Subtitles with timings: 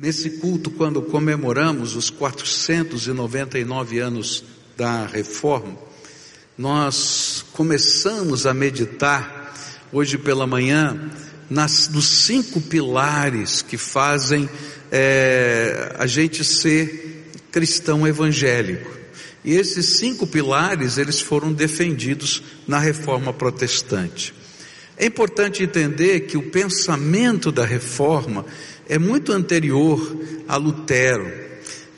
[0.00, 4.44] Nesse culto, quando comemoramos os 499 anos
[4.76, 5.76] da reforma,
[6.56, 9.52] nós começamos a meditar
[9.92, 11.10] hoje pela manhã
[11.50, 14.48] nas, nos cinco pilares que fazem
[14.92, 18.96] é, a gente ser cristão evangélico.
[19.44, 24.32] E esses cinco pilares, eles foram defendidos na reforma protestante.
[24.96, 28.44] É importante entender que o pensamento da reforma
[28.88, 30.16] é muito anterior
[30.46, 31.30] a Lutero.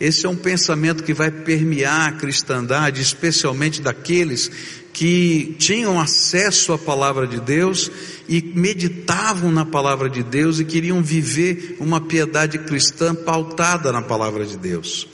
[0.01, 4.51] Esse é um pensamento que vai permear a cristandade, especialmente daqueles
[4.93, 7.91] que tinham acesso à palavra de Deus
[8.29, 14.45] e meditavam na palavra de Deus e queriam viver uma piedade cristã pautada na palavra
[14.45, 15.07] de Deus.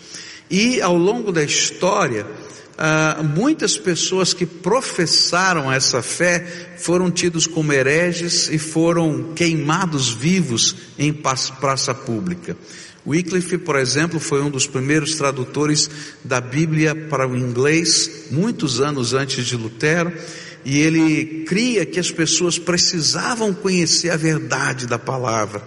[0.51, 2.27] E ao longo da história,
[2.79, 10.77] ah, muitas pessoas que professaram essa fé foram tidos como hereges e foram queimados vivos
[10.99, 12.57] em praça pública.
[13.07, 15.89] Wycliffe, por exemplo, foi um dos primeiros tradutores
[16.25, 20.13] da Bíblia para o inglês, muitos anos antes de Lutero,
[20.65, 25.63] e ele cria que as pessoas precisavam conhecer a verdade da palavra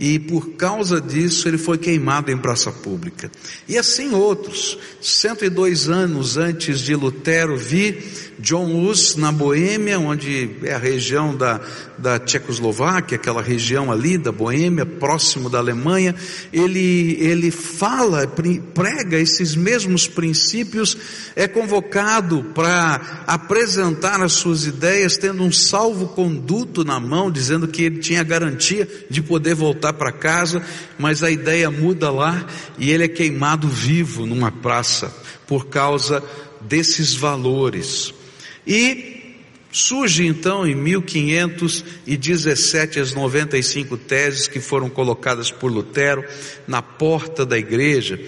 [0.00, 3.30] e por causa disso ele foi queimado em praça pública.
[3.68, 4.78] E assim outros.
[4.98, 11.60] 102 anos antes de Lutero vir, John Hus na Boêmia, onde é a região da,
[11.98, 16.14] da Tchecoslováquia, aquela região ali da Boêmia, próximo da Alemanha,
[16.52, 18.26] ele, ele fala,
[18.74, 20.96] prega esses mesmos princípios,
[21.36, 27.98] é convocado para apresentar as suas ideias, tendo um salvo-conduto na mão, dizendo que ele
[27.98, 30.62] tinha garantia de poder voltar para casa,
[30.98, 32.46] mas a ideia muda lá
[32.78, 35.14] e ele é queimado vivo numa praça
[35.46, 36.22] por causa
[36.62, 38.14] desses valores.
[38.66, 39.20] E
[39.72, 46.24] Surge então em 1517 as 95 teses que foram colocadas por Lutero
[46.66, 48.18] na porta da igreja.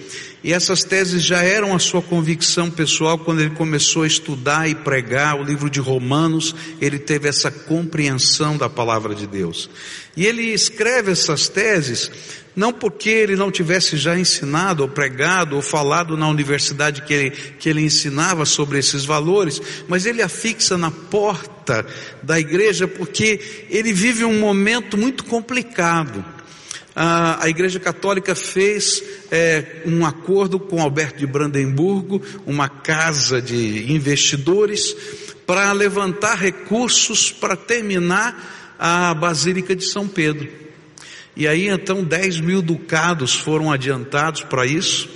[0.44, 4.74] E essas teses já eram a sua convicção pessoal quando ele começou a estudar e
[4.74, 9.70] pregar o livro de Romanos, ele teve essa compreensão da palavra de Deus.
[10.16, 12.10] E ele escreve essas teses
[12.54, 17.30] não porque ele não tivesse já ensinado ou pregado ou falado na universidade que ele,
[17.30, 21.86] que ele ensinava sobre esses valores, mas ele afixa na porta
[22.22, 26.22] da igreja porque ele vive um momento muito complicado.
[26.94, 34.94] A, Igreja Católica fez é, um acordo com Alberto de Brandemburgo, uma casa de investidores,
[35.46, 40.48] para levantar recursos para terminar a Basílica de São Pedro.
[41.34, 45.08] E aí então 10 mil ducados foram adiantados para isso,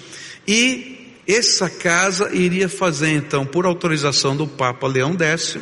[0.48, 5.58] e essa casa iria fazer então, por autorização do Papa Leão X,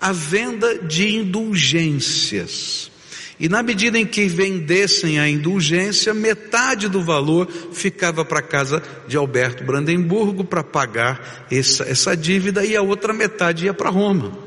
[0.00, 2.90] a venda de indulgências.
[3.38, 8.82] E na medida em que vendessem a indulgência, metade do valor ficava para a casa
[9.08, 14.38] de Alberto Brandemburgo para pagar essa, essa dívida e a outra metade ia para Roma.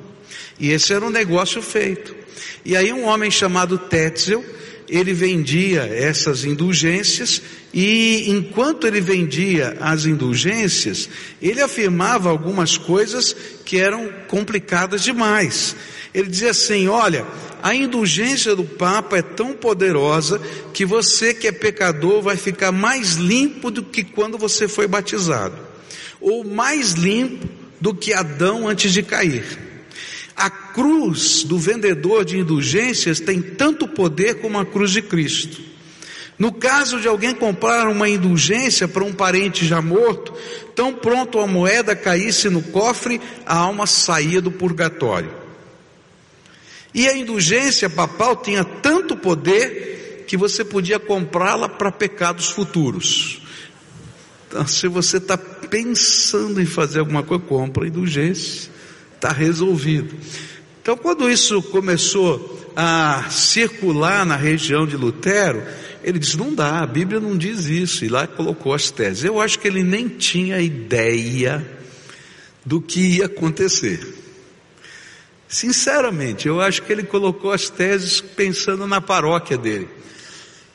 [0.59, 2.15] E esse era um negócio feito.
[2.63, 4.43] E aí um homem chamado Tetzel,
[4.87, 7.41] ele vendia essas indulgências
[7.73, 11.09] e enquanto ele vendia as indulgências,
[11.41, 15.75] ele afirmava algumas coisas que eram complicadas demais.
[16.17, 17.27] Ele dizia assim: olha,
[17.61, 20.41] a indulgência do Papa é tão poderosa
[20.73, 25.55] que você que é pecador vai ficar mais limpo do que quando você foi batizado,
[26.19, 27.47] ou mais limpo
[27.79, 29.45] do que Adão antes de cair.
[30.35, 35.61] A cruz do vendedor de indulgências tem tanto poder como a cruz de Cristo.
[36.39, 40.33] No caso de alguém comprar uma indulgência para um parente já morto,
[40.75, 45.46] tão pronto a moeda caísse no cofre, a alma saía do purgatório.
[46.93, 53.41] E a indulgência papal tinha tanto poder que você podia comprá-la para pecados futuros.
[54.47, 58.77] Então, se você está pensando em fazer alguma coisa, compra a indulgência
[59.17, 60.15] está resolvido.
[60.81, 65.63] Então, quando isso começou a circular na região de Lutero,
[66.03, 69.25] ele disse: não dá, a Bíblia não diz isso, e lá colocou as teses.
[69.25, 71.65] Eu acho que ele nem tinha ideia
[72.65, 74.26] do que ia acontecer.
[75.47, 79.87] Sinceramente, eu acho que ele colocou as teses pensando na paróquia dele,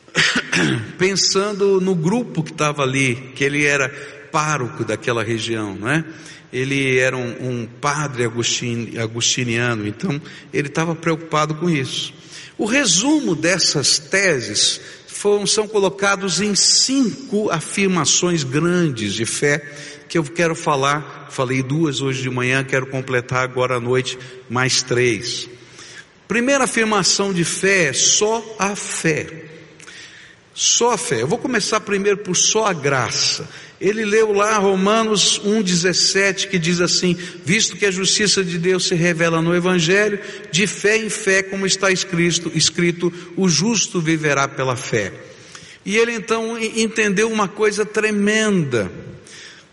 [0.98, 3.88] pensando no grupo que estava ali, que ele era
[4.32, 6.04] pároco daquela região, não é?
[6.52, 10.20] ele era um, um padre agustiniano, então
[10.52, 12.12] ele estava preocupado com isso.
[12.58, 19.64] O resumo dessas teses foram, são colocados em cinco afirmações grandes de fé
[20.12, 21.28] que eu quero falar.
[21.30, 25.48] Falei duas hoje de manhã, quero completar agora à noite mais três.
[26.28, 29.46] Primeira afirmação de fé é só a fé.
[30.52, 31.22] Só a fé.
[31.22, 33.48] Eu vou começar primeiro por só a graça.
[33.80, 38.94] Ele leu lá Romanos 1,17 que diz assim: Visto que a justiça de Deus se
[38.94, 40.20] revela no Evangelho,
[40.50, 45.10] de fé em fé, como está escrito, escrito o justo viverá pela fé.
[45.86, 48.92] E ele então entendeu uma coisa tremenda.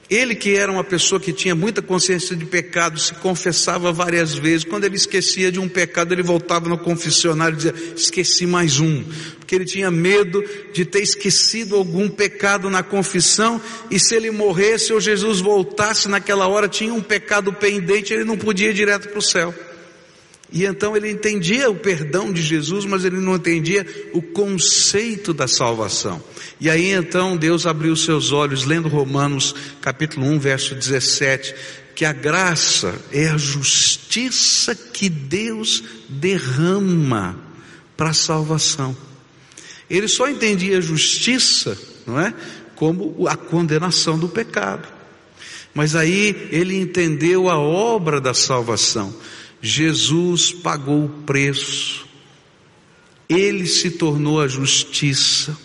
[0.09, 4.63] Ele que era uma pessoa que tinha muita consciência de pecado, se confessava várias vezes.
[4.63, 9.03] Quando ele esquecia de um pecado, ele voltava no confessionário e dizia: esqueci mais um.
[9.37, 13.61] Porque ele tinha medo de ter esquecido algum pecado na confissão.
[13.91, 18.37] E se ele morresse ou Jesus voltasse naquela hora, tinha um pecado pendente, ele não
[18.37, 19.53] podia ir direto para o céu.
[20.51, 25.47] E então ele entendia o perdão de Jesus, mas ele não entendia o conceito da
[25.47, 26.21] salvação.
[26.59, 31.53] E aí então Deus abriu seus olhos, lendo Romanos capítulo 1, verso 17,
[31.95, 37.37] que a graça é a justiça que Deus derrama
[37.95, 38.95] para a salvação.
[39.89, 42.33] Ele só entendia a justiça, não é?
[42.75, 44.87] Como a condenação do pecado.
[45.73, 49.13] Mas aí ele entendeu a obra da salvação.
[49.61, 52.07] Jesus pagou o preço,
[53.27, 55.55] ele se tornou a justiça,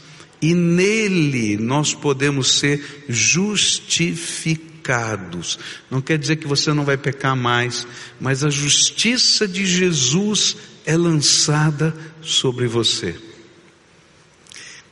[0.43, 5.59] e nele nós podemos ser justificados.
[5.91, 7.87] Não quer dizer que você não vai pecar mais,
[8.21, 13.15] mas a justiça de Jesus é lançada sobre você.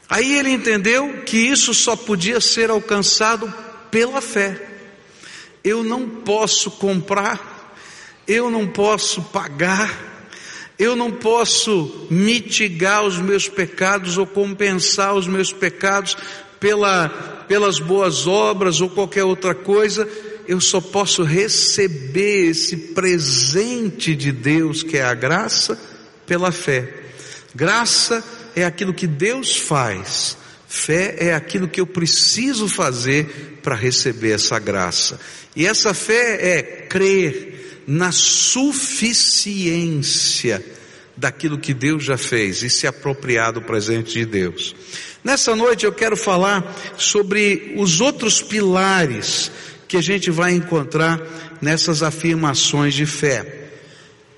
[0.08, 3.52] Aí ele entendeu que isso só podia ser alcançado
[3.90, 4.68] pela fé.
[5.64, 7.51] Eu não posso comprar
[8.26, 10.12] eu não posso pagar,
[10.78, 16.16] eu não posso mitigar os meus pecados ou compensar os meus pecados
[16.58, 17.08] pela,
[17.48, 20.08] pelas boas obras ou qualquer outra coisa,
[20.46, 25.78] eu só posso receber esse presente de Deus que é a graça
[26.26, 27.02] pela fé.
[27.54, 28.24] Graça
[28.56, 30.36] é aquilo que Deus faz,
[30.68, 35.20] fé é aquilo que eu preciso fazer para receber essa graça.
[35.54, 40.64] E essa fé é crer na suficiência
[41.16, 44.74] daquilo que Deus já fez e se apropriar do presente de Deus.
[45.22, 49.50] Nessa noite eu quero falar sobre os outros pilares
[49.86, 51.20] que a gente vai encontrar
[51.60, 53.70] nessas afirmações de fé.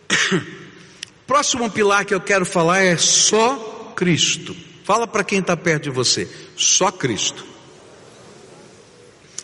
[1.27, 4.55] Próximo pilar que eu quero falar é só Cristo.
[4.85, 7.45] Fala para quem está perto de você, só Cristo.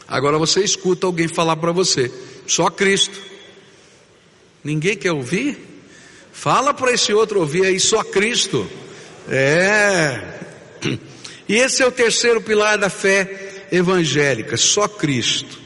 [0.06, 2.12] Agora você escuta alguém falar para você,
[2.46, 3.29] só Cristo.
[4.62, 5.58] Ninguém quer ouvir?
[6.32, 8.68] Fala para esse outro ouvir aí, só Cristo.
[9.28, 10.38] É.
[11.48, 15.58] E esse é o terceiro pilar da fé evangélica, só Cristo.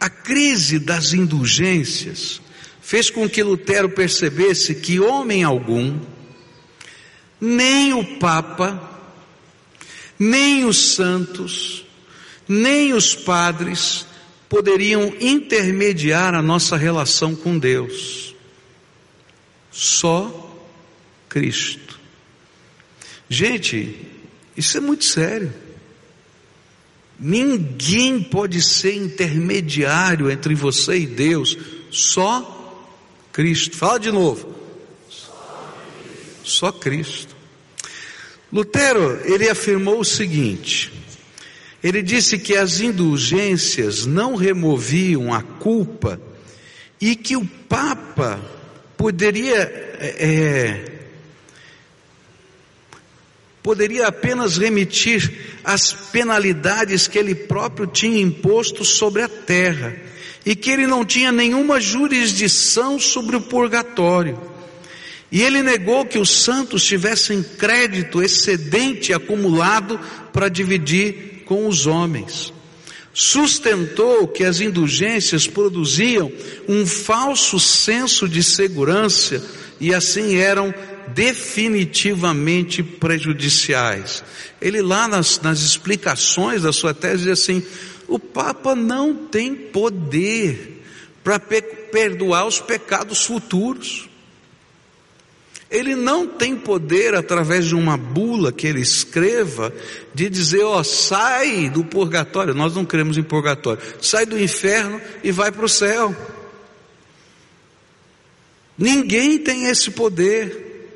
[0.00, 2.40] A crise das indulgências
[2.80, 5.98] fez com que Lutero percebesse que homem algum,
[7.40, 9.00] nem o Papa,
[10.18, 11.84] nem os santos,
[12.48, 14.06] nem os padres,
[14.54, 18.36] poderiam intermediar a nossa relação com Deus.
[19.68, 20.56] Só
[21.28, 21.98] Cristo.
[23.28, 23.98] Gente,
[24.56, 25.52] isso é muito sério.
[27.18, 31.58] Ninguém pode ser intermediário entre você e Deus,
[31.90, 32.86] só
[33.32, 33.76] Cristo.
[33.76, 34.54] Fala de novo.
[36.44, 37.34] Só Cristo.
[38.52, 40.92] Lutero, ele afirmou o seguinte:
[41.84, 46.18] ele disse que as indulgências não removiam a culpa
[46.98, 48.40] e que o Papa
[48.96, 49.60] poderia
[50.00, 50.92] é, é,
[53.62, 59.94] poderia apenas remitir as penalidades que ele próprio tinha imposto sobre a terra
[60.46, 64.40] e que ele não tinha nenhuma jurisdição sobre o purgatório.
[65.30, 70.00] E ele negou que os santos tivessem crédito excedente acumulado
[70.32, 72.52] para dividir com os homens.
[73.12, 76.32] Sustentou que as indulgências produziam
[76.68, 79.40] um falso senso de segurança
[79.80, 80.74] e assim eram
[81.14, 84.24] definitivamente prejudiciais.
[84.60, 87.62] Ele lá nas, nas explicações da sua tese diz assim,
[88.08, 90.82] o Papa não tem poder
[91.22, 94.08] para perdoar os pecados futuros.
[95.74, 99.74] Ele não tem poder através de uma bula que ele escreva
[100.14, 102.54] de dizer, ó, oh, sai do purgatório.
[102.54, 103.82] Nós não cremos em purgatório.
[104.00, 106.14] Sai do inferno e vai para o céu.
[108.78, 110.92] Ninguém tem esse poder.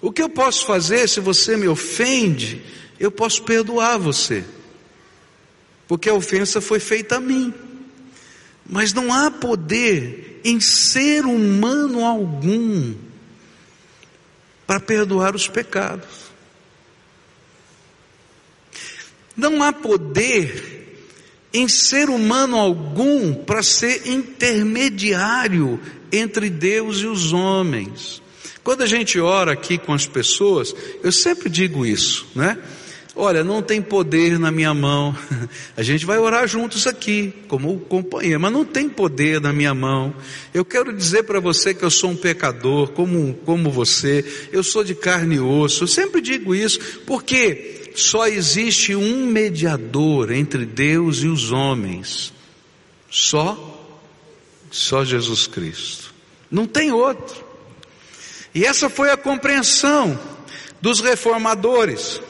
[0.00, 2.62] O que eu posso fazer se você me ofende?
[2.98, 4.42] Eu posso perdoar você.
[5.86, 7.52] Porque a ofensa foi feita a mim.
[8.64, 12.94] Mas não há poder em ser humano algum
[14.66, 16.22] para perdoar os pecados.
[19.36, 20.72] Não há poder
[21.52, 25.80] em ser humano algum para ser intermediário
[26.10, 28.22] entre Deus e os homens.
[28.62, 32.58] Quando a gente ora aqui com as pessoas, eu sempre digo isso, né?
[33.14, 35.14] Olha, não tem poder na minha mão.
[35.76, 40.14] A gente vai orar juntos aqui, como companheiro, mas não tem poder na minha mão.
[40.54, 44.48] Eu quero dizer para você que eu sou um pecador, como, como você.
[44.50, 45.84] Eu sou de carne e osso.
[45.84, 52.32] Eu sempre digo isso, porque só existe um mediador entre Deus e os homens.
[53.10, 53.90] Só,
[54.70, 56.14] só Jesus Cristo.
[56.50, 57.44] Não tem outro.
[58.54, 60.18] E essa foi a compreensão
[60.80, 62.20] dos reformadores.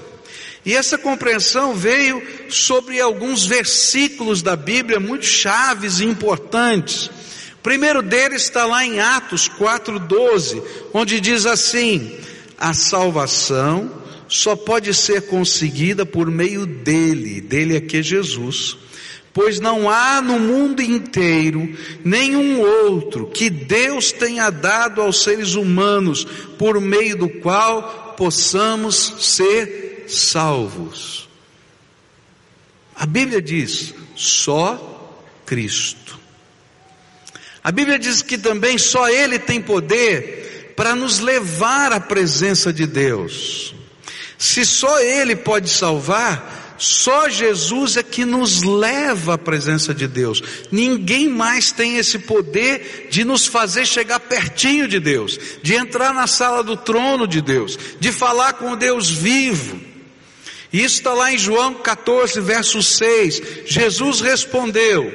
[0.64, 7.06] E essa compreensão veio sobre alguns versículos da Bíblia muito chaves e importantes.
[7.06, 12.16] O primeiro deles está lá em Atos 4,12, onde diz assim:
[12.56, 18.76] a salvação só pode ser conseguida por meio dele, dele aqui é Jesus.
[19.34, 26.24] Pois não há no mundo inteiro nenhum outro que Deus tenha dado aos seres humanos
[26.58, 31.28] por meio do qual possamos ser salvos.
[32.94, 34.88] A Bíblia diz: só
[35.46, 36.18] Cristo.
[37.64, 42.86] A Bíblia diz que também só Ele tem poder para nos levar à presença de
[42.86, 43.74] Deus.
[44.36, 50.42] Se só Ele pode salvar, só Jesus é que nos leva à presença de Deus.
[50.72, 56.26] Ninguém mais tem esse poder de nos fazer chegar pertinho de Deus, de entrar na
[56.26, 59.91] sala do trono de Deus, de falar com o Deus vivo.
[60.72, 63.42] Isso está lá em João 14, verso 6.
[63.66, 65.12] Jesus respondeu: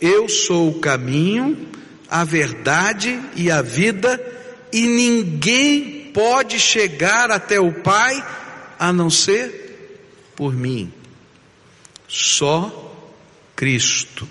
[0.00, 1.68] Eu sou o caminho,
[2.10, 4.20] a verdade e a vida,
[4.72, 8.24] e ninguém pode chegar até o Pai
[8.78, 9.94] a não ser
[10.34, 10.92] por mim.
[12.08, 12.94] Só
[13.54, 14.28] Cristo.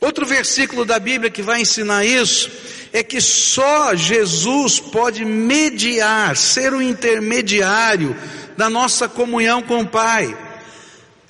[0.00, 2.50] Outro versículo da Bíblia que vai ensinar isso
[2.92, 8.16] é que só Jesus pode mediar, ser o intermediário
[8.56, 10.36] da nossa comunhão com o Pai.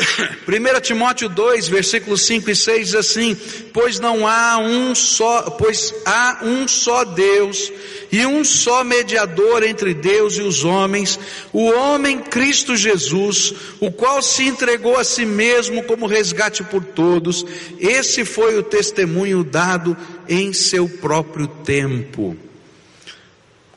[0.49, 3.37] 1 Timóteo 2, versículos 5 e 6 diz assim:
[3.73, 7.73] Pois não há um só, pois há um só Deus
[8.11, 11.19] e um só mediador entre Deus e os homens,
[11.53, 17.45] o homem Cristo Jesus, o qual se entregou a si mesmo como resgate por todos.
[17.79, 19.97] Esse foi o testemunho dado
[20.29, 22.37] em seu próprio tempo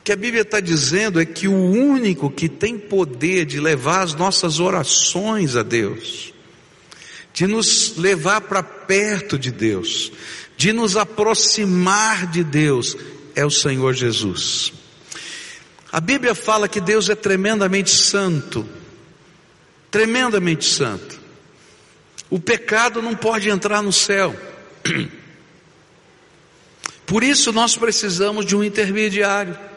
[0.06, 4.14] que a Bíblia está dizendo é que o único que tem poder de levar as
[4.14, 6.32] nossas orações a Deus,
[7.32, 10.12] de nos levar para perto de Deus,
[10.56, 12.96] de nos aproximar de Deus,
[13.34, 14.72] é o Senhor Jesus.
[15.90, 18.64] A Bíblia fala que Deus é tremendamente santo,
[19.90, 21.18] tremendamente santo.
[22.30, 24.36] O pecado não pode entrar no céu.
[27.04, 29.74] Por isso nós precisamos de um intermediário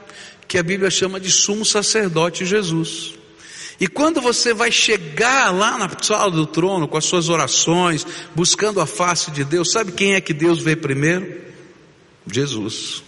[0.49, 3.13] que a Bíblia chama de sumo sacerdote Jesus.
[3.79, 8.81] E quando você vai chegar lá na sala do trono com as suas orações, buscando
[8.81, 11.39] a face de Deus, sabe quem é que Deus vê primeiro?
[12.25, 13.03] Jesus.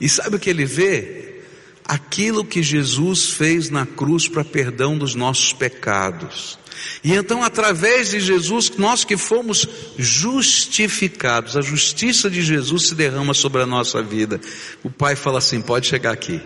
[0.00, 1.42] E sabe o que ele vê?
[1.84, 6.58] Aquilo que Jesus fez na cruz para perdão dos nossos pecados.
[7.02, 9.66] E então, através de Jesus, nós que fomos
[9.98, 14.40] justificados, a justiça de Jesus se derrama sobre a nossa vida.
[14.82, 16.40] O Pai fala assim: pode chegar aqui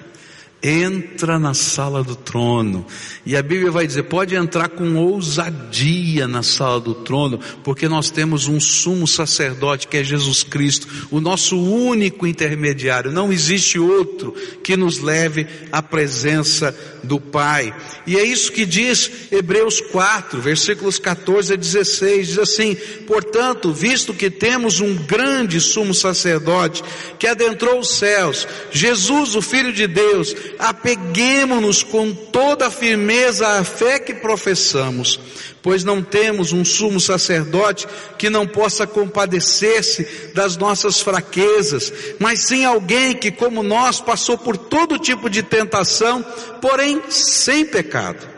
[0.62, 2.86] entra na sala do trono.
[3.24, 8.10] E a Bíblia vai dizer, pode entrar com ousadia na sala do trono, porque nós
[8.10, 13.10] temos um sumo sacerdote que é Jesus Cristo, o nosso único intermediário.
[13.10, 17.74] Não existe outro que nos leve à presença do Pai.
[18.06, 22.74] E é isso que diz Hebreus 4, versículos 14 a 16, diz assim:
[23.06, 26.82] "Portanto, visto que temos um grande sumo sacerdote
[27.18, 33.98] que adentrou os céus, Jesus, o filho de Deus, apeguemos-nos com toda firmeza à fé
[33.98, 35.18] que professamos,
[35.62, 37.86] pois não temos um sumo sacerdote
[38.18, 44.56] que não possa compadecer-se das nossas fraquezas, mas sim alguém que, como nós, passou por
[44.56, 46.24] todo tipo de tentação,
[46.60, 48.28] porém sem pecado.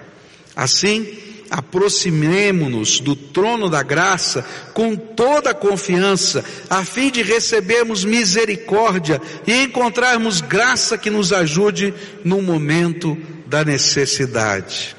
[0.55, 1.22] Assim,
[1.53, 4.43] aproximemo-nos do trono da graça
[4.73, 11.93] com toda a confiança, a fim de recebermos misericórdia e encontrarmos graça que nos ajude
[12.25, 14.97] no momento da necessidade.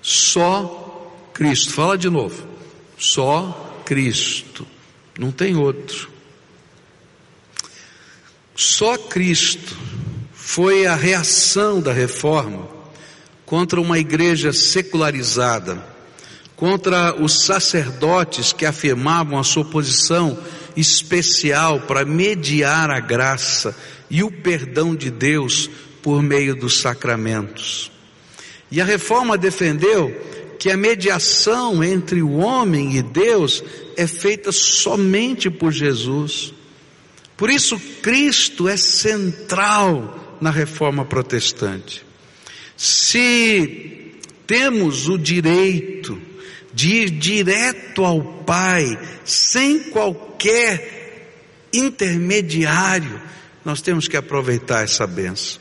[0.00, 2.48] Só Cristo, fala de novo.
[2.98, 4.66] Só Cristo,
[5.18, 6.08] não tem outro.
[8.54, 9.76] Só Cristo
[10.32, 12.75] foi a reação da reforma
[13.46, 15.82] contra uma igreja secularizada,
[16.56, 20.36] contra os sacerdotes que afirmavam a sua posição
[20.76, 23.74] especial para mediar a graça
[24.10, 25.70] e o perdão de Deus
[26.02, 27.90] por meio dos sacramentos.
[28.70, 30.10] E a reforma defendeu
[30.58, 33.62] que a mediação entre o homem e Deus
[33.96, 36.52] é feita somente por Jesus.
[37.36, 42.05] Por isso, Cristo é central na reforma protestante.
[42.76, 44.12] Se
[44.46, 46.20] temos o direito
[46.72, 50.96] de ir direto ao Pai, sem qualquer
[51.72, 53.20] intermediário,
[53.64, 55.60] nós temos que aproveitar essa benção.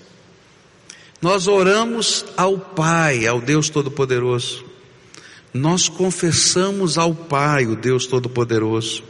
[1.22, 4.66] Nós oramos ao Pai, ao Deus Todo-Poderoso.
[5.54, 9.04] Nós confessamos ao Pai, o Deus Todo-Poderoso.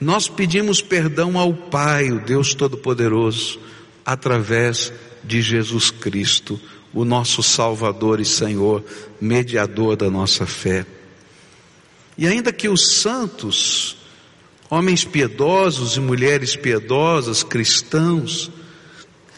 [0.00, 3.58] Nós pedimos perdão ao Pai, o Deus Todo-Poderoso,
[4.04, 4.92] através
[5.24, 6.60] de Jesus Cristo,
[6.92, 8.84] o nosso Salvador e Senhor,
[9.20, 10.86] mediador da nossa fé.
[12.16, 13.96] E ainda que os santos,
[14.68, 18.50] homens piedosos e mulheres piedosas, cristãos,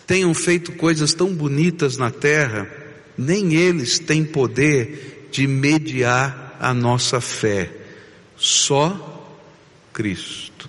[0.06, 2.70] tenham feito coisas tão bonitas na terra,
[3.16, 7.70] nem eles têm poder de mediar a nossa fé.
[8.36, 9.36] Só
[9.92, 10.68] Cristo.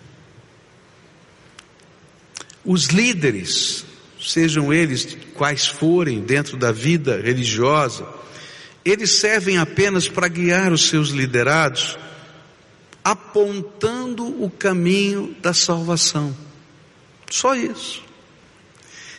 [2.63, 3.85] Os líderes,
[4.21, 8.05] sejam eles quais forem dentro da vida religiosa,
[8.85, 11.97] eles servem apenas para guiar os seus liderados,
[13.03, 16.35] apontando o caminho da salvação.
[17.29, 18.03] Só isso.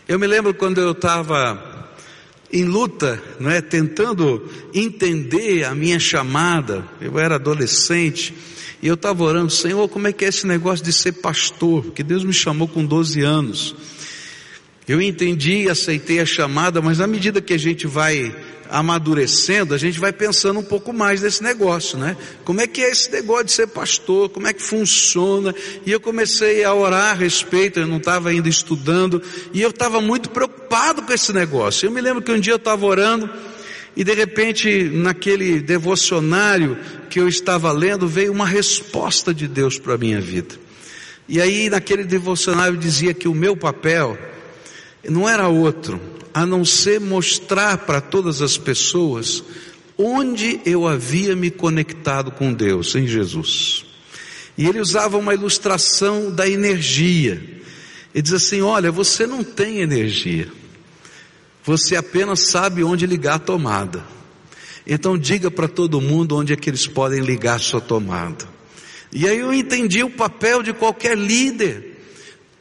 [0.07, 1.89] Eu me lembro quando eu estava
[2.53, 6.85] em luta, não é, tentando entender a minha chamada.
[7.01, 8.35] Eu era adolescente
[8.83, 11.85] e eu estava orando, Senhor, como é que é esse negócio de ser pastor?
[11.85, 13.75] Porque Deus me chamou com 12 anos.
[14.87, 18.35] Eu entendi, aceitei a chamada, mas à medida que a gente vai
[18.69, 22.17] amadurecendo, a gente vai pensando um pouco mais desse negócio, né?
[22.43, 24.31] Como é que é esse negócio de ser pastor?
[24.31, 25.55] Como é que funciona?
[25.85, 30.01] E eu comecei a orar a respeito, eu não estava ainda estudando, e eu estava
[30.01, 31.87] muito preocupado com esse negócio.
[31.87, 33.29] Eu me lembro que um dia eu estava orando,
[33.95, 36.79] e de repente, naquele devocionário
[37.11, 40.55] que eu estava lendo, veio uma resposta de Deus para a minha vida.
[41.29, 44.19] E aí, naquele devocionário dizia que o meu papel
[45.11, 46.01] não era outro,
[46.33, 49.43] a não ser mostrar para todas as pessoas
[49.99, 53.85] onde eu havia me conectado com Deus, em Jesus.
[54.57, 57.43] E ele usava uma ilustração da energia.
[58.15, 60.49] Ele diz assim: Olha, você não tem energia,
[61.65, 64.05] você apenas sabe onde ligar a tomada.
[64.87, 68.45] Então diga para todo mundo onde é que eles podem ligar sua tomada.
[69.13, 71.91] E aí eu entendi o papel de qualquer líder.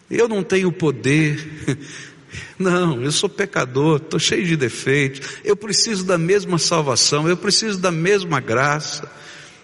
[0.10, 1.78] Eu não tenho poder,
[2.58, 7.80] não, eu sou pecador, estou cheio de defeitos, eu preciso da mesma salvação, eu preciso
[7.80, 9.10] da mesma graça.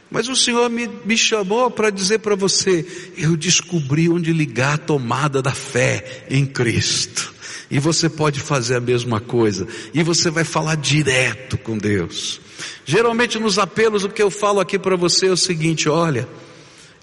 [0.10, 2.86] Mas o Senhor me, me chamou para dizer para você,
[3.17, 7.34] eu descobri onde ligar a tomada da fé em Cristo.
[7.69, 9.67] E você pode fazer a mesma coisa.
[9.93, 12.39] E você vai falar direto com Deus.
[12.86, 16.27] Geralmente nos apelos o que eu falo aqui para você é o seguinte, olha,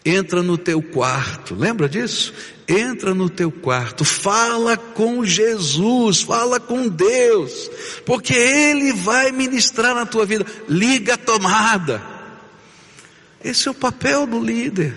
[0.04, 2.34] entra no teu quarto, lembra disso?
[2.68, 7.70] Entra no teu quarto, fala com Jesus, fala com Deus,
[8.04, 10.44] porque Ele vai ministrar na tua vida.
[10.68, 12.02] Liga a tomada.
[13.42, 14.94] Esse é o papel do líder.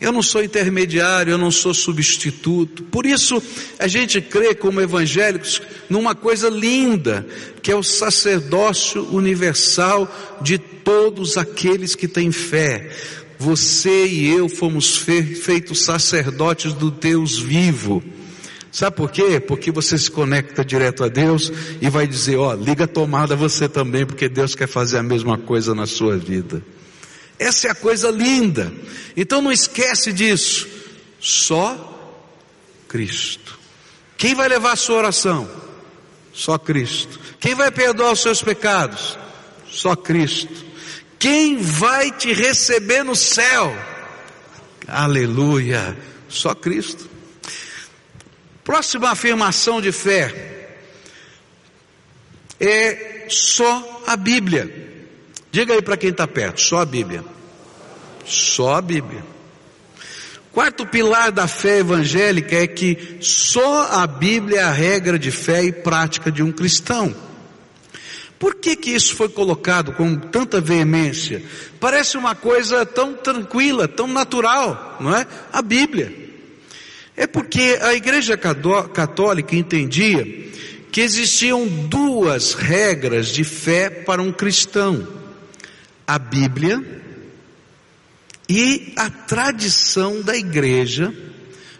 [0.00, 2.84] Eu não sou intermediário, eu não sou substituto.
[2.84, 3.42] Por isso,
[3.78, 7.26] a gente crê como evangélicos numa coisa linda,
[7.62, 10.08] que é o sacerdócio universal
[10.40, 12.90] de todos aqueles que têm fé
[13.38, 18.02] você e eu fomos feitos sacerdotes do Deus vivo.
[18.70, 19.40] Sabe por quê?
[19.40, 23.68] Porque você se conecta direto a Deus e vai dizer, ó, liga a tomada você
[23.68, 26.62] também, porque Deus quer fazer a mesma coisa na sua vida.
[27.38, 28.72] Essa é a coisa linda.
[29.16, 30.68] Então não esquece disso.
[31.20, 31.84] Só
[32.88, 33.58] Cristo.
[34.16, 35.48] Quem vai levar a sua oração?
[36.32, 37.18] Só Cristo.
[37.38, 39.16] Quem vai perdoar os seus pecados?
[39.70, 40.67] Só Cristo.
[41.18, 43.76] Quem vai te receber no céu?
[44.86, 45.96] Aleluia!
[46.28, 47.08] Só Cristo.
[48.62, 50.76] Próxima afirmação de fé
[52.60, 54.88] é só a Bíblia.
[55.50, 57.24] Diga aí para quem está perto, só a Bíblia.
[58.26, 59.24] Só a Bíblia.
[60.52, 65.64] Quarto pilar da fé evangélica é que só a Bíblia é a regra de fé
[65.64, 67.14] e prática de um cristão.
[68.38, 71.42] Por que que isso foi colocado com tanta veemência?
[71.80, 75.26] Parece uma coisa tão tranquila, tão natural, não é?
[75.52, 76.14] A Bíblia.
[77.16, 80.24] É porque a Igreja Católica entendia
[80.92, 85.06] que existiam duas regras de fé para um cristão:
[86.06, 87.02] a Bíblia
[88.48, 91.12] e a tradição da igreja,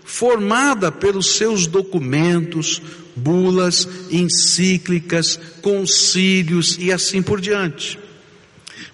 [0.05, 2.83] formada pelos seus documentos,
[3.19, 7.99] bulas, encíclicas, concílios e assim por diante.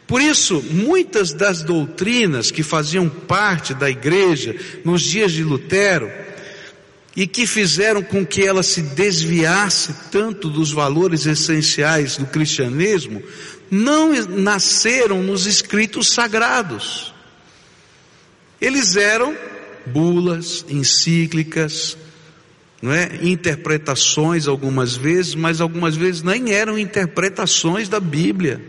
[0.06, 6.10] Por isso, muitas das doutrinas que faziam parte da igreja nos dias de Lutero
[7.16, 13.22] e que fizeram com que ela se desviasse tanto dos valores essenciais do cristianismo,
[13.70, 17.14] não nasceram nos escritos sagrados.
[18.60, 19.36] Eles eram
[19.86, 21.96] bulas, encíclicas,
[22.84, 23.18] não é?
[23.22, 28.62] interpretações algumas vezes, mas algumas vezes nem eram interpretações da Bíblia,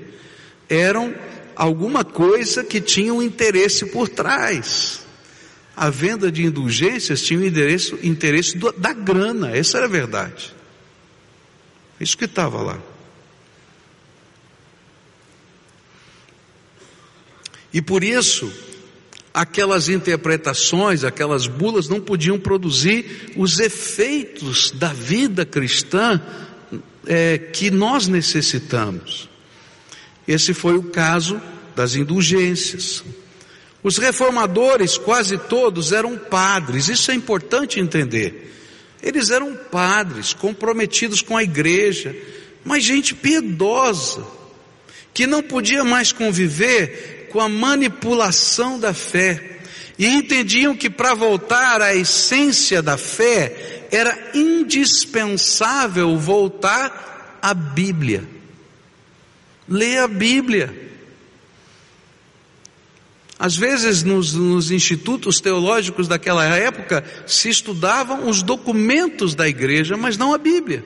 [0.70, 1.14] eram
[1.54, 5.02] alguma coisa que tinha um interesse por trás.
[5.76, 9.90] A venda de indulgências tinha o um interesse, interesse do, da grana, essa era a
[9.90, 10.56] verdade.
[12.00, 12.80] Isso que estava lá.
[17.74, 18.50] E por isso,
[19.36, 26.22] aquelas interpretações, aquelas bulas não podiam produzir os efeitos da vida cristã
[27.06, 29.28] é, que nós necessitamos.
[30.26, 31.42] Esse foi o caso
[31.76, 33.04] das indulgências.
[33.84, 38.54] Os reformadores, quase todos, eram padres, isso é importante entender.
[39.04, 42.16] Eles eram padres, comprometidos com a igreja,
[42.64, 44.26] mas gente piedosa,
[45.14, 49.60] que não podia mais conviver com a manipulação da fé
[50.00, 58.24] e entendiam que para voltar à essência da fé era indispensável voltar à Bíblia.
[59.68, 60.74] Ler a Bíblia.
[63.38, 70.16] Às vezes, nos, nos, institutos teológicos daquela época, se estudavam os documentos da igreja, mas
[70.16, 70.86] não a Bíblia.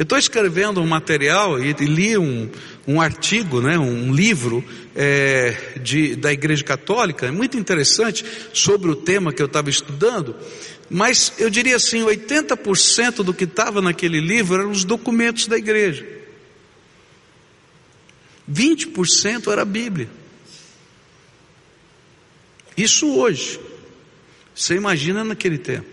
[0.00, 2.48] Eu estou escrevendo um material e li um,
[2.86, 4.64] um artigo, né, um livro
[5.02, 10.36] é, de, da Igreja Católica, é muito interessante, sobre o tema que eu estava estudando,
[10.90, 16.06] mas eu diria assim: 80% do que estava naquele livro eram os documentos da igreja,
[18.50, 20.10] 20% era a Bíblia.
[22.76, 23.58] Isso hoje,
[24.54, 25.88] você imagina naquele tempo.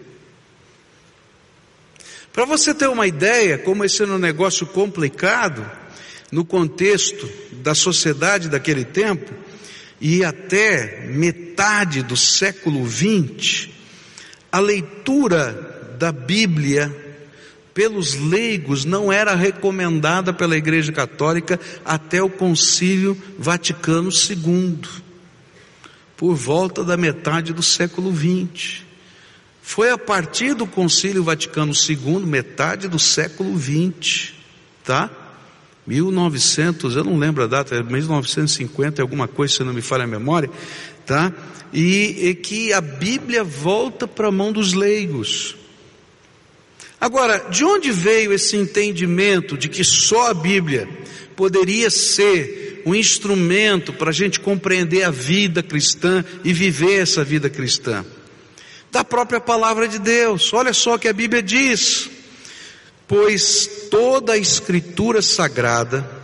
[2.34, 5.66] Para você ter uma ideia, como esse era um negócio complicado,
[6.32, 9.34] no contexto da sociedade daquele tempo,
[10.00, 13.70] e até metade do século XX,
[14.52, 17.06] a leitura da Bíblia
[17.74, 24.80] pelos leigos não era recomendada pela Igreja Católica até o Concílio Vaticano II,
[26.16, 28.82] por volta da metade do século XX.
[29.62, 34.34] Foi a partir do Concílio Vaticano II, metade do século XX,
[34.84, 35.27] tá?
[35.88, 40.08] 1900, eu não lembro a data, é 1950, alguma coisa, se não me falha a
[40.08, 40.50] memória,
[41.06, 41.32] tá?
[41.74, 45.56] E, e que a Bíblia volta para a mão dos leigos.
[47.00, 50.88] Agora, de onde veio esse entendimento de que só a Bíblia
[51.36, 57.50] poderia ser um instrumento para a gente compreender a vida cristã e viver essa vida
[57.50, 58.06] cristã?
[58.92, 60.52] da própria palavra de Deus.
[60.54, 62.10] Olha só o que a Bíblia diz:
[63.08, 66.18] pois toda a Escritura sagrada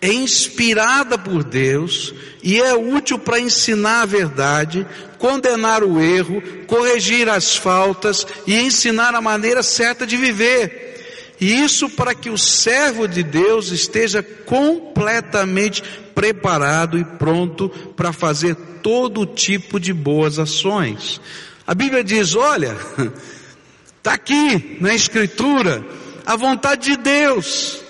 [0.00, 4.86] é inspirada por Deus e é útil para ensinar a verdade,
[5.18, 11.34] condenar o erro, corrigir as faltas e ensinar a maneira certa de viver.
[11.40, 15.82] E isso para que o servo de Deus esteja completamente
[16.14, 21.18] preparado e pronto para fazer todo tipo de boas ações.
[21.66, 22.76] A Bíblia diz: olha,
[23.96, 25.82] está aqui na Escritura
[26.24, 27.80] a vontade de Deus.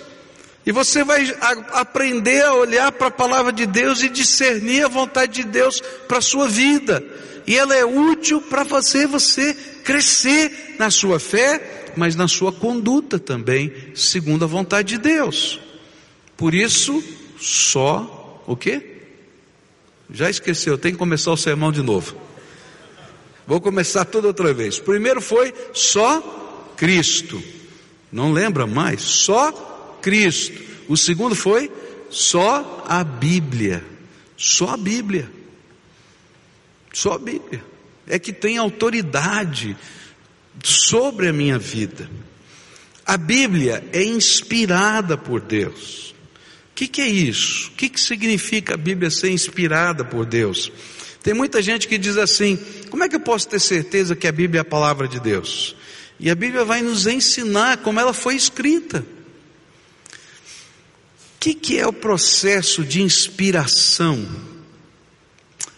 [0.65, 4.89] E você vai a, aprender a olhar para a palavra de Deus e discernir a
[4.89, 7.03] vontade de Deus para a sua vida.
[7.45, 13.19] E ela é útil para você, você crescer na sua fé, mas na sua conduta
[13.19, 15.59] também, segundo a vontade de Deus.
[16.35, 17.03] Por isso,
[17.39, 18.95] só o quê?
[20.11, 22.15] Já esqueceu, tem que começar o sermão de novo.
[23.45, 24.79] Vou começar tudo outra vez.
[24.79, 27.41] Primeiro foi só Cristo.
[28.15, 29.01] Não lembra mais?
[29.01, 29.51] Só
[30.01, 30.57] Cristo.
[30.87, 31.69] O segundo foi
[32.09, 33.83] só a Bíblia.
[34.37, 35.29] Só a Bíblia.
[36.93, 37.61] Só a Bíblia.
[38.07, 39.75] É que tem autoridade
[40.63, 42.09] sobre a minha vida.
[43.05, 46.15] A Bíblia é inspirada por Deus.
[46.71, 47.67] O que, que, é isso?
[47.67, 50.71] O que, que significa a Bíblia ser inspirada por Deus?
[51.21, 52.57] Tem muita gente que diz assim:
[52.89, 55.75] como é que eu posso ter certeza que a Bíblia é a palavra de Deus?
[56.19, 59.05] E a Bíblia vai nos ensinar como ela foi escrita.
[61.35, 64.27] O que, que é o processo de inspiração?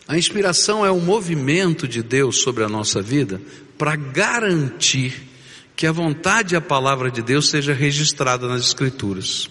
[0.08, 3.42] A inspiração é o movimento de Deus sobre a nossa vida
[3.78, 5.28] para garantir
[5.76, 9.50] que a vontade e a palavra de Deus seja registrada nas Escrituras,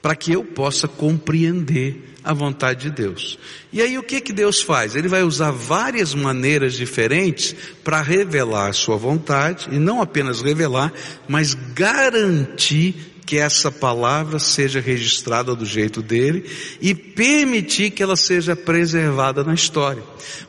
[0.00, 3.38] para que eu possa compreender a vontade de Deus.
[3.72, 4.94] E aí o que que Deus faz?
[4.94, 10.92] Ele vai usar várias maneiras diferentes para revelar a sua vontade, e não apenas revelar,
[11.28, 18.54] mas garantir que essa palavra seja registrada do jeito dele e permitir que ela seja
[18.54, 20.02] preservada na história.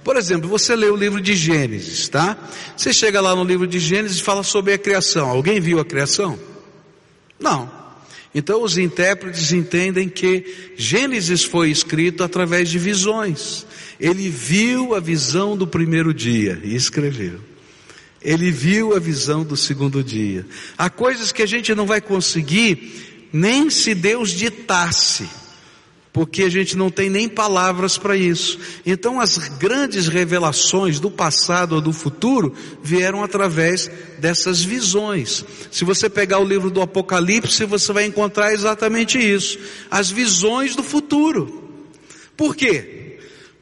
[0.04, 2.38] Por exemplo, você lê o livro de Gênesis, tá?
[2.76, 5.30] Você chega lá no livro de Gênesis e fala sobre a criação.
[5.30, 6.38] Alguém viu a criação?
[7.40, 7.83] Não.
[8.34, 13.66] Então os intérpretes entendem que Gênesis foi escrito através de visões.
[14.00, 17.40] Ele viu a visão do primeiro dia e escreveu.
[18.22, 20.46] Ele viu a visão do segundo dia.
[20.78, 25.28] Há coisas que a gente não vai conseguir nem se Deus ditasse,
[26.14, 28.60] porque a gente não tem nem palavras para isso.
[28.86, 35.44] Então as grandes revelações do passado ou do futuro vieram através dessas visões.
[35.72, 39.58] Se você pegar o livro do Apocalipse, você vai encontrar exatamente isso.
[39.90, 41.72] As visões do futuro.
[42.38, 43.03] Por quê?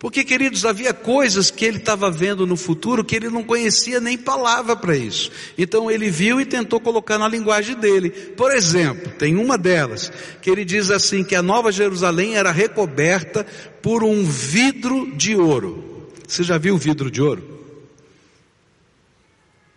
[0.01, 4.17] Porque, queridos, havia coisas que ele estava vendo no futuro que ele não conhecia nem
[4.17, 5.31] palavra para isso.
[5.55, 8.09] Então ele viu e tentou colocar na linguagem dele.
[8.09, 10.11] Por exemplo, tem uma delas
[10.41, 13.45] que ele diz assim que a Nova Jerusalém era recoberta
[13.79, 16.09] por um vidro de ouro.
[16.27, 17.59] Você já viu vidro de ouro?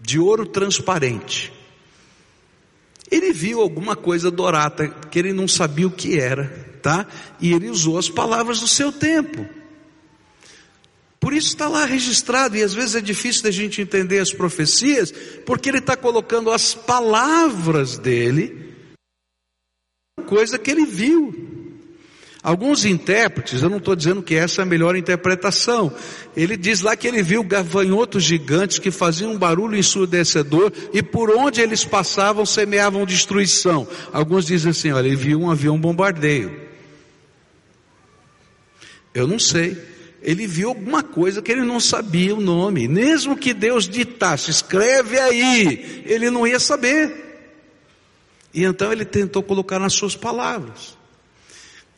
[0.01, 1.53] De ouro transparente.
[3.11, 7.07] Ele viu alguma coisa dourada que ele não sabia o que era, tá?
[7.39, 9.47] E ele usou as palavras do seu tempo.
[11.25, 15.11] Por isso está lá registrado, e às vezes é difícil da gente entender as profecias,
[15.47, 18.75] porque ele está colocando as palavras dele,
[20.27, 21.35] coisa que ele viu.
[22.43, 25.91] Alguns intérpretes, eu não estou dizendo que essa é a melhor interpretação,
[26.37, 31.31] ele diz lá que ele viu gafanhotos gigantes que faziam um barulho ensurdecedor e por
[31.31, 33.89] onde eles passavam semeavam destruição.
[34.13, 36.55] Alguns dizem assim, olha, ele viu um avião bombardeio.
[39.15, 39.94] Eu não sei
[40.25, 42.89] ele viu alguma coisa que ele não sabia o nome.
[42.89, 47.23] Mesmo que Deus ditasse, escreve aí, ele não ia saber.
[48.53, 50.97] E então ele tentou colocar nas suas palavras.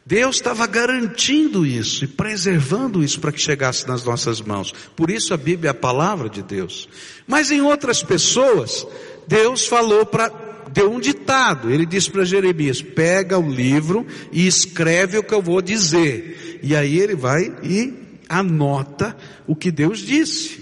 [0.05, 4.73] Deus estava garantindo isso e preservando isso para que chegasse nas nossas mãos.
[4.95, 6.89] Por isso a Bíblia é a palavra de Deus.
[7.27, 8.87] Mas em outras pessoas,
[9.29, 11.71] Deus falou para deu um ditado.
[11.71, 16.61] Ele disse para Jeremias: pega o livro e escreve o que eu vou dizer.
[16.63, 20.61] E aí ele vai e anota o que Deus disse.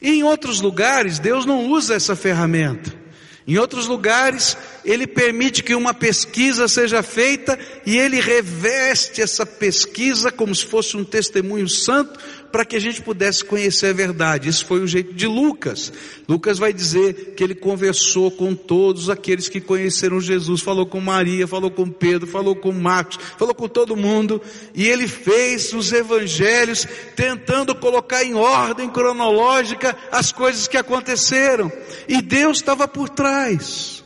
[0.00, 3.00] em outros lugares, Deus não usa essa ferramenta.
[3.46, 10.30] Em outros lugares, Ele permite que uma pesquisa seja feita e Ele reveste essa pesquisa
[10.30, 12.18] como se fosse um testemunho santo
[12.50, 14.48] para que a gente pudesse conhecer a verdade.
[14.48, 15.92] Esse foi o jeito de Lucas.
[16.28, 21.46] Lucas vai dizer que ele conversou com todos aqueles que conheceram Jesus, falou com Maria,
[21.46, 24.40] falou com Pedro, falou com Marcos, falou com todo mundo,
[24.74, 31.70] e ele fez os evangelhos tentando colocar em ordem cronológica as coisas que aconteceram.
[32.08, 34.04] E Deus estava por trás.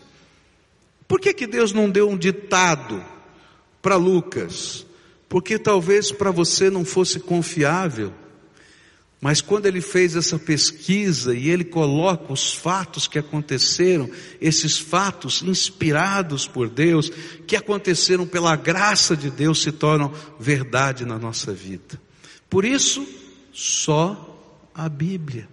[1.08, 3.04] Por que que Deus não deu um ditado
[3.80, 4.86] para Lucas?
[5.28, 8.12] Porque talvez para você não fosse confiável
[9.24, 15.42] mas quando ele fez essa pesquisa e ele coloca os fatos que aconteceram, esses fatos
[15.42, 17.10] inspirados por Deus,
[17.46, 21.98] que aconteceram pela graça de Deus, se tornam verdade na nossa vida.
[22.50, 23.08] Por isso,
[23.50, 25.48] só a Bíblia.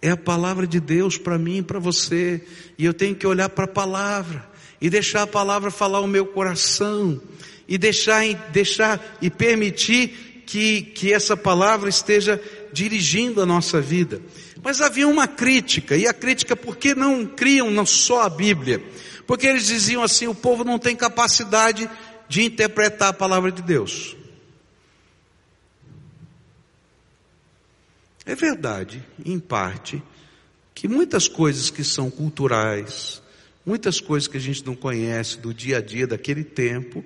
[0.00, 2.46] É a palavra de Deus para mim e para você.
[2.78, 4.48] E eu tenho que olhar para a palavra
[4.80, 7.20] e deixar a palavra falar o meu coração
[7.66, 12.40] e deixar, deixar e permitir que, que essa palavra esteja
[12.72, 14.20] dirigindo a nossa vida.
[14.62, 18.82] Mas havia uma crítica, e a crítica, por que não criam não só a Bíblia?
[19.26, 21.88] Porque eles diziam assim: o povo não tem capacidade
[22.28, 24.16] de interpretar a palavra de Deus.
[28.24, 30.02] É verdade, em parte,
[30.74, 33.20] que muitas coisas que são culturais,
[33.66, 37.04] muitas coisas que a gente não conhece do dia a dia daquele tempo,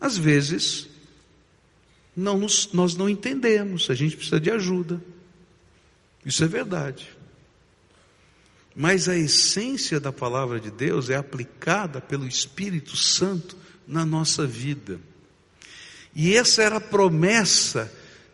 [0.00, 0.88] às vezes
[2.16, 5.00] não nos, nós não entendemos, a gente precisa de ajuda.
[6.24, 7.08] Isso é verdade.
[8.74, 14.98] Mas a essência da palavra de Deus é aplicada pelo Espírito Santo na nossa vida.
[16.14, 17.92] E essa era a promessa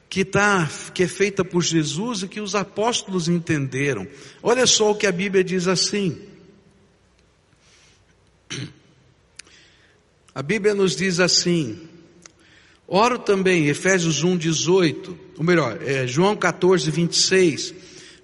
[0.09, 4.07] que tá, que é feita por Jesus e que os apóstolos entenderam.
[4.43, 6.21] Olha só o que a Bíblia diz assim.
[10.35, 11.89] A Bíblia nos diz assim,
[12.95, 17.75] oro também, Efésios 1, 18, ou melhor, é, João 14, 26,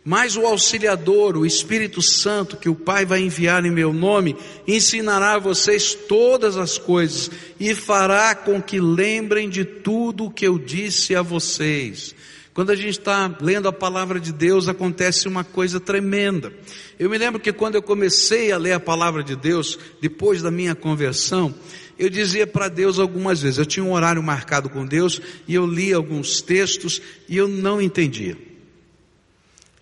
[0.05, 5.35] mas o auxiliador, o Espírito Santo, que o Pai vai enviar em meu nome, ensinará
[5.35, 10.59] a vocês todas as coisas e fará com que lembrem de tudo o que eu
[10.59, 12.15] disse a vocês.
[12.53, 16.53] Quando a gente está lendo a palavra de Deus, acontece uma coisa tremenda.
[16.99, 20.51] Eu me lembro que quando eu comecei a ler a palavra de Deus, depois da
[20.51, 21.55] minha conversão,
[21.99, 25.67] eu dizia para Deus algumas vezes, eu tinha um horário marcado com Deus e eu
[25.67, 28.37] lia alguns textos e eu não entendia.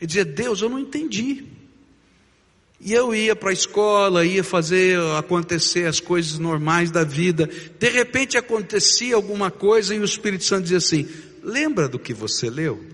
[0.01, 1.45] Eu dizia, Deus, eu não entendi.
[2.81, 7.49] E eu ia para a escola, ia fazer acontecer as coisas normais da vida.
[7.79, 11.09] De repente acontecia alguma coisa e o Espírito Santo dizia assim:
[11.43, 12.85] Lembra do que você leu?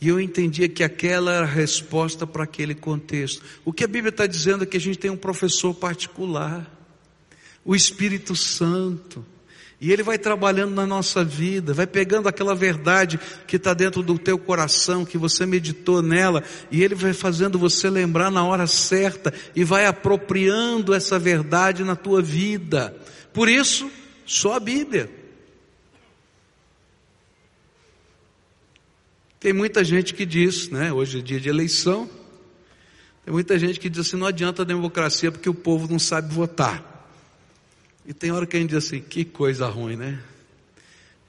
[0.00, 3.42] E eu entendia que aquela era a resposta para aquele contexto.
[3.64, 6.70] O que a Bíblia está dizendo é que a gente tem um professor particular,
[7.64, 9.24] o Espírito Santo.
[9.80, 14.18] E Ele vai trabalhando na nossa vida, vai pegando aquela verdade que está dentro do
[14.18, 19.32] teu coração, que você meditou nela, e Ele vai fazendo você lembrar na hora certa,
[19.54, 22.96] e vai apropriando essa verdade na tua vida.
[23.32, 23.90] Por isso,
[24.24, 25.10] só a Bíblia.
[29.38, 32.08] Tem muita gente que diz, né, hoje é dia de eleição,
[33.22, 36.32] tem muita gente que diz assim, não adianta a democracia porque o povo não sabe
[36.32, 36.93] votar.
[38.06, 40.22] E tem hora que a gente diz assim, que coisa ruim, né?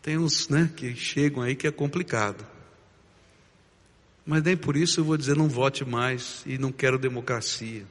[0.02, 2.46] Tem uns né, que chegam aí que é complicado.
[4.26, 7.86] Mas nem por isso eu vou dizer não vote mais e não quero democracia.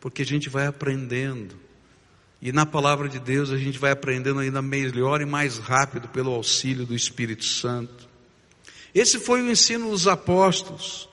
[0.00, 1.54] Porque a gente vai aprendendo.
[2.40, 6.32] E na palavra de Deus a gente vai aprendendo ainda melhor e mais rápido pelo
[6.32, 8.08] auxílio do Espírito Santo.
[8.94, 11.08] Esse foi o ensino dos apóstolos.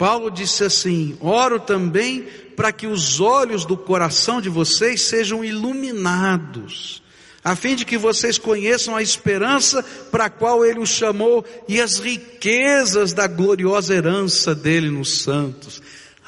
[0.00, 2.22] Paulo disse assim: Oro também
[2.56, 7.02] para que os olhos do coração de vocês sejam iluminados,
[7.44, 11.82] a fim de que vocês conheçam a esperança para a qual ele os chamou e
[11.82, 15.82] as riquezas da gloriosa herança dele nos santos.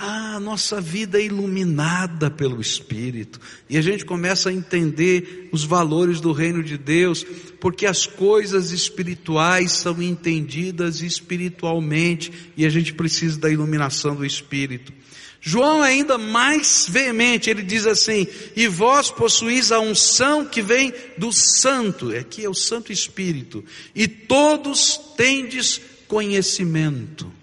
[0.04, 3.40] Ah, nossa vida é iluminada pelo Espírito.
[3.70, 7.24] E a gente começa a entender os valores do reino de Deus,
[7.60, 14.92] porque as coisas espirituais são entendidas espiritualmente e a gente precisa da iluminação do Espírito.
[15.40, 20.92] João é ainda mais veemente, ele diz assim: E vós possuís a unção que vem
[21.16, 27.41] do Santo, aqui é o Santo Espírito, e todos tendes conhecimento.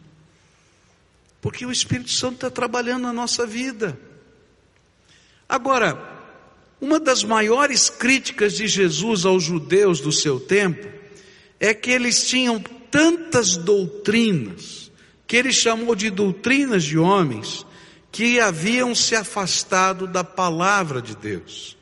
[1.41, 3.97] Porque o Espírito Santo está trabalhando na nossa vida.
[5.47, 6.19] Agora,
[6.81, 10.87] uma das maiores críticas de Jesus aos judeus do seu tempo
[11.59, 14.91] é que eles tinham tantas doutrinas,
[15.27, 17.65] que ele chamou de doutrinas de homens,
[18.11, 21.78] que haviam se afastado da palavra de Deus.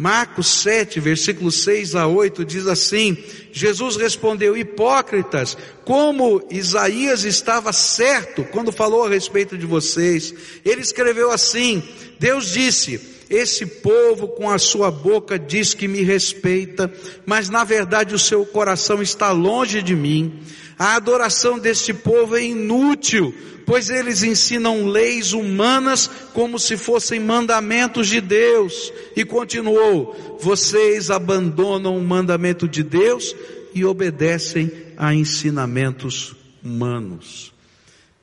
[0.00, 8.42] Marcos 7, versículos 6 a 8 diz assim: Jesus respondeu, hipócritas, como Isaías estava certo
[8.44, 10.32] quando falou a respeito de vocês.
[10.64, 11.82] Ele escreveu assim:
[12.18, 12.98] Deus disse,
[13.30, 16.92] esse povo com a sua boca diz que me respeita,
[17.24, 20.40] mas na verdade o seu coração está longe de mim.
[20.76, 23.32] A adoração deste povo é inútil,
[23.64, 28.92] pois eles ensinam leis humanas como se fossem mandamentos de Deus.
[29.14, 33.36] E continuou: vocês abandonam o mandamento de Deus
[33.72, 37.52] e obedecem a ensinamentos humanos.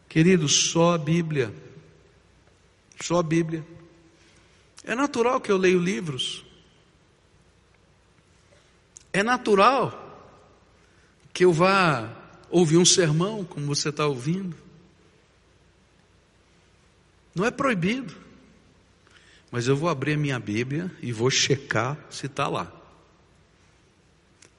[0.09, 1.53] Queridos, só a Bíblia,
[2.99, 3.76] só a Bíblia.
[4.87, 6.45] É natural que eu leio livros.
[9.11, 10.05] É natural
[11.33, 12.09] que eu vá
[12.49, 14.55] ouvir um sermão, como você está ouvindo.
[17.35, 18.15] Não é proibido.
[19.51, 22.71] Mas eu vou abrir a minha Bíblia e vou checar se está lá.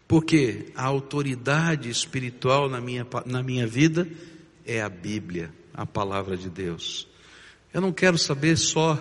[0.07, 4.07] Porque a autoridade espiritual na minha, na minha vida
[4.67, 7.09] é a Bíblia, a palavra de Deus.
[7.73, 8.99] Eu não quero saber só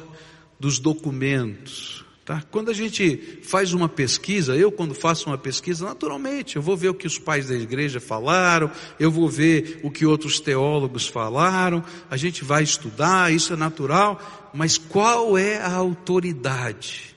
[0.59, 2.43] dos documentos, Tá?
[2.51, 6.89] Quando a gente faz uma pesquisa, eu quando faço uma pesquisa, naturalmente, eu vou ver
[6.89, 11.81] o que os pais da igreja falaram, eu vou ver o que outros teólogos falaram,
[12.09, 17.15] a gente vai estudar, isso é natural, mas qual é a autoridade?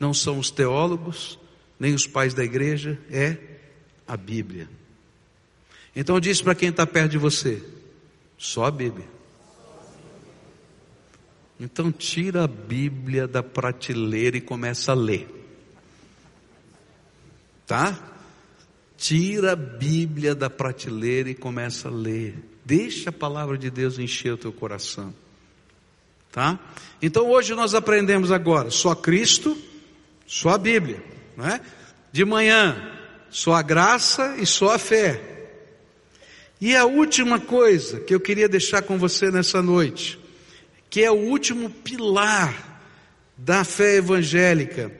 [0.00, 1.38] Não são os teólogos,
[1.78, 3.36] nem os pais da igreja, é
[4.08, 4.66] a Bíblia.
[5.94, 7.62] Então eu disse para quem está perto de você,
[8.38, 9.06] só a Bíblia.
[11.62, 15.28] Então tira a Bíblia da prateleira e começa a ler.
[17.66, 18.12] Tá?
[19.02, 22.36] tira a Bíblia da prateleira e começa a ler.
[22.64, 25.12] Deixa a palavra de Deus encher o teu coração.
[26.30, 26.56] Tá?
[27.02, 29.58] Então hoje nós aprendemos agora só Cristo,
[30.24, 31.02] só a Bíblia,
[31.36, 31.60] não é?
[32.12, 32.92] De manhã,
[33.28, 35.20] só a graça e só a fé.
[36.60, 40.16] E a última coisa que eu queria deixar com você nessa noite,
[40.92, 42.82] que é o último pilar
[43.34, 44.92] da fé evangélica,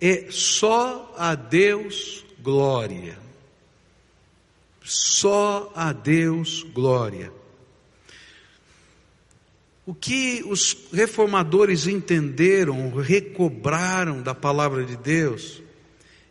[0.00, 3.18] é só a Deus glória.
[4.80, 7.32] Só a Deus glória.
[9.84, 15.60] O que os reformadores entenderam, recobraram da palavra de Deus,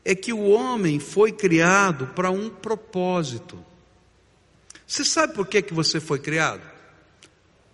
[0.05, 3.59] é que o homem foi criado para um propósito.
[4.87, 6.78] Você sabe por que, que você foi criado?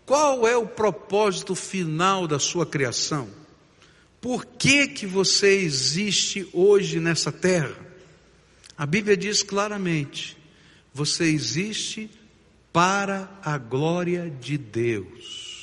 [0.06, 3.28] Qual é o propósito final da sua criação?
[4.22, 7.76] Por que, que você existe hoje nessa terra?
[8.78, 10.38] A Bíblia diz claramente:
[10.94, 12.10] você existe
[12.72, 15.56] para a glória de Deus.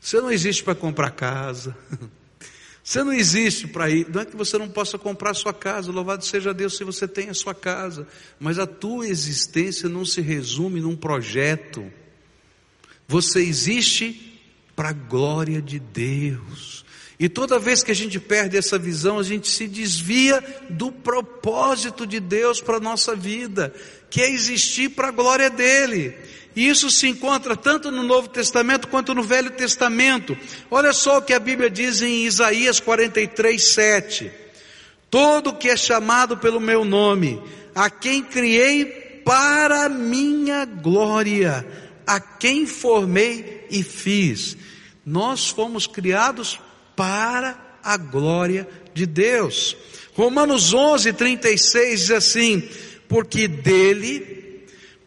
[0.00, 1.76] Você não existe para comprar casa.
[2.88, 4.06] Você não existe para ir.
[4.08, 7.28] Não é que você não possa comprar sua casa, louvado seja Deus se você tem
[7.28, 8.08] a sua casa.
[8.40, 11.84] Mas a tua existência não se resume num projeto.
[13.06, 14.40] Você existe
[14.74, 16.82] para a glória de Deus.
[17.20, 22.06] E toda vez que a gente perde essa visão, a gente se desvia do propósito
[22.06, 23.74] de Deus para a nossa vida,
[24.08, 26.16] que é existir para a glória dEle.
[26.58, 30.36] E isso se encontra tanto no Novo Testamento quanto no Velho Testamento.
[30.68, 34.28] Olha só o que a Bíblia diz em Isaías 43, 7.
[35.08, 37.40] Todo que é chamado pelo meu nome,
[37.72, 38.86] a quem criei
[39.24, 41.64] para minha glória,
[42.04, 44.56] a quem formei e fiz.
[45.06, 46.58] Nós fomos criados
[46.96, 49.76] para a glória de Deus.
[50.12, 52.68] Romanos 11, 36 diz assim:
[53.08, 54.37] porque dele,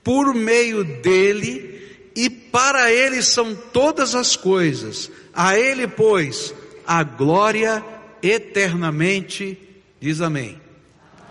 [0.03, 6.53] por meio dele e para ele são todas as coisas, a ele, pois,
[6.85, 7.83] a glória
[8.21, 9.57] eternamente,
[9.99, 10.59] diz amém.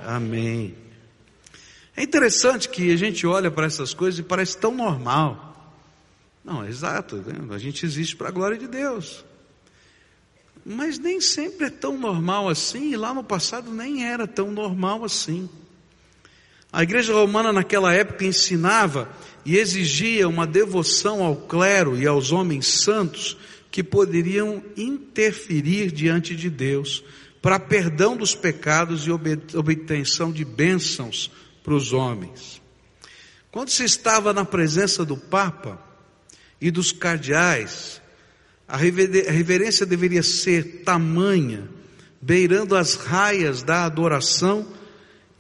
[0.02, 0.74] Amém.
[1.96, 5.50] É interessante que a gente olha para essas coisas e parece tão normal.
[6.42, 7.54] Não, é exato, né?
[7.54, 9.24] a gente existe para a glória de Deus.
[10.64, 15.04] Mas nem sempre é tão normal assim, e lá no passado nem era tão normal
[15.04, 15.48] assim.
[16.72, 19.10] A igreja romana naquela época ensinava
[19.44, 23.36] e exigia uma devoção ao clero e aos homens santos
[23.70, 27.02] que poderiam interferir diante de Deus
[27.42, 31.30] para perdão dos pecados e obtenção de bênçãos
[31.64, 32.60] para os homens.
[33.50, 35.82] Quando se estava na presença do Papa
[36.60, 38.00] e dos cardeais,
[38.68, 41.68] a reverência deveria ser tamanha,
[42.20, 44.66] beirando as raias da adoração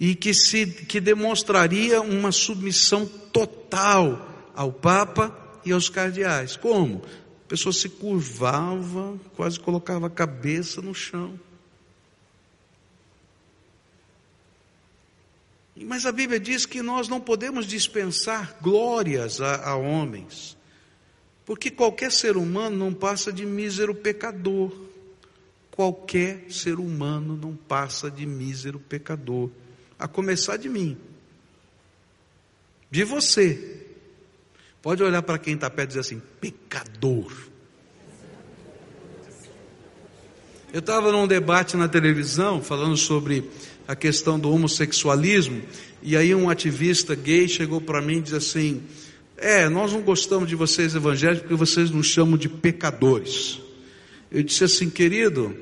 [0.00, 6.56] e que se que demonstraria uma submissão total ao Papa e aos cardeais.
[6.56, 7.02] Como?
[7.44, 11.38] A pessoa se curvava, quase colocava a cabeça no chão.
[15.76, 20.56] Mas a Bíblia diz que nós não podemos dispensar glórias a, a homens.
[21.44, 24.72] Porque qualquer ser humano não passa de mísero pecador.
[25.70, 29.50] Qualquer ser humano não passa de mísero pecador.
[30.00, 30.96] A começar de mim.
[32.90, 33.86] De você.
[34.82, 37.30] Pode olhar para quem está perto e dizer assim: pecador.
[40.72, 43.48] Eu estava num debate na televisão falando sobre
[43.86, 45.62] a questão do homossexualismo,
[46.02, 48.82] e aí um ativista gay chegou para mim e disse assim:
[49.36, 53.60] é, nós não gostamos de vocês evangélicos porque vocês nos chamam de pecadores.
[54.30, 55.56] Eu disse assim, querido,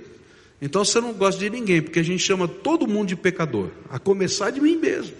[0.60, 3.98] então você não gosta de ninguém, porque a gente chama todo mundo de pecador, a
[3.98, 5.16] começar de mim mesmo.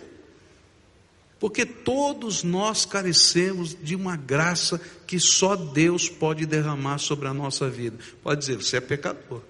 [1.39, 7.71] Porque todos nós carecemos de uma graça que só Deus pode derramar sobre a nossa
[7.71, 7.97] vida.
[8.25, 9.41] Pode dizer, você é pecador.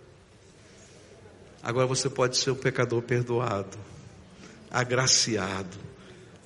[1.63, 3.79] Agora você pode ser o pecador perdoado,
[4.71, 5.89] agraciado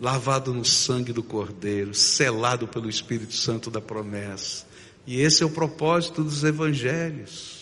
[0.02, 4.66] lavado no sangue do Cordeiro, selado pelo Espírito Santo da promessa.
[5.06, 7.61] E esse é o propósito dos evangelhos.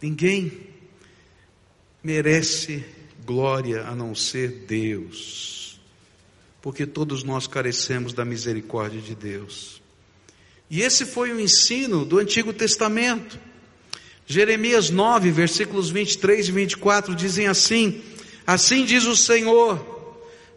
[0.00, 0.52] Ninguém
[2.02, 2.84] merece
[3.24, 5.78] glória a não ser Deus,
[6.62, 9.82] porque todos nós carecemos da misericórdia de Deus.
[10.70, 13.38] E esse foi o ensino do Antigo Testamento.
[14.26, 18.00] Jeremias 9, versículos 23 e 24 dizem assim:
[18.46, 19.98] Assim diz o Senhor: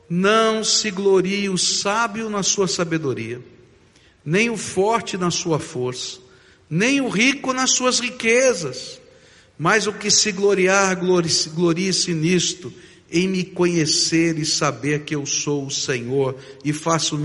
[0.10, 3.42] não se glorie o sábio na sua sabedoria,
[4.24, 6.20] nem o forte na sua força,
[6.70, 9.01] nem o rico nas suas riquezas,
[9.62, 12.74] Mas o que se gloriar, glorie-se nisto,
[13.12, 16.36] em me conhecer e saber que eu sou o Senhor
[16.66, 17.16] e faço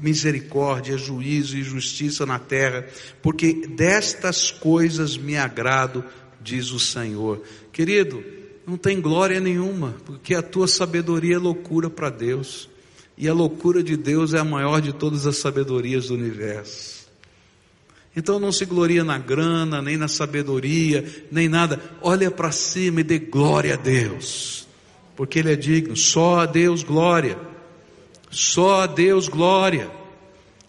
[0.00, 2.84] misericórdia, juízo e justiça na terra,
[3.22, 6.04] porque destas coisas me agrado,
[6.42, 7.44] diz o Senhor.
[7.70, 8.24] Querido,
[8.66, 12.68] não tem glória nenhuma, porque a tua sabedoria é loucura para Deus,
[13.16, 17.03] e a loucura de Deus é a maior de todas as sabedorias do universo.
[18.16, 21.80] Então não se gloria na grana, nem na sabedoria, nem nada.
[22.00, 24.64] Olha para cima e dê glória a Deus
[25.16, 25.96] porque Ele é digno.
[25.96, 27.38] Só a Deus glória.
[28.30, 29.90] Só a Deus glória.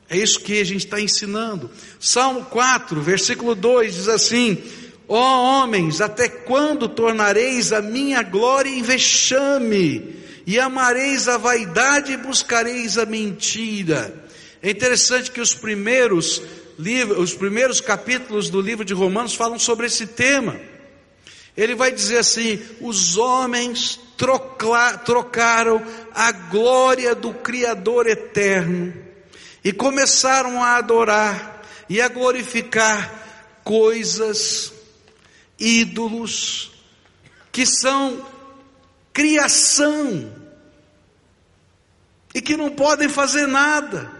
[0.09, 1.69] É isso que a gente está ensinando.
[1.99, 4.61] Salmo 4, versículo 2 diz assim:
[5.07, 10.23] Ó oh, homens, até quando tornareis a minha glória em vexame?
[10.47, 14.23] E amareis a vaidade e buscareis a mentira.
[14.61, 16.39] É interessante que os primeiros
[17.17, 20.59] os primeiros capítulos do livro de Romanos falam sobre esse tema.
[21.55, 23.99] Ele vai dizer assim: os homens
[25.05, 25.81] trocaram
[26.13, 28.93] a glória do Criador eterno
[29.63, 34.71] e começaram a adorar e a glorificar coisas,
[35.57, 36.71] ídolos,
[37.51, 38.25] que são
[39.13, 40.31] criação
[42.33, 44.11] e que não podem fazer nada.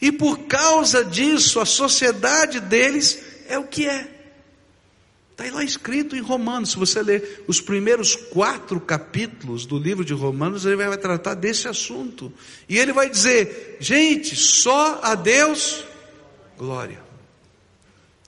[0.00, 4.14] E por causa disso, a sociedade deles é o que é.
[5.36, 10.14] Está lá escrito em Romanos, se você ler os primeiros quatro capítulos do livro de
[10.14, 12.32] Romanos, ele vai tratar desse assunto.
[12.68, 15.84] E ele vai dizer: gente, só a Deus
[16.56, 17.02] glória.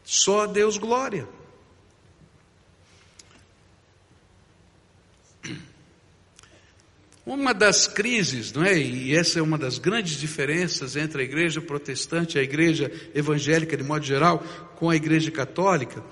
[0.04, 1.28] Só a Deus glória.
[7.26, 8.78] Uma das crises, não é?
[8.78, 13.82] E essa é uma das grandes diferenças entre a igreja protestante a igreja evangélica de
[13.82, 14.38] modo geral
[14.76, 16.04] com a igreja católica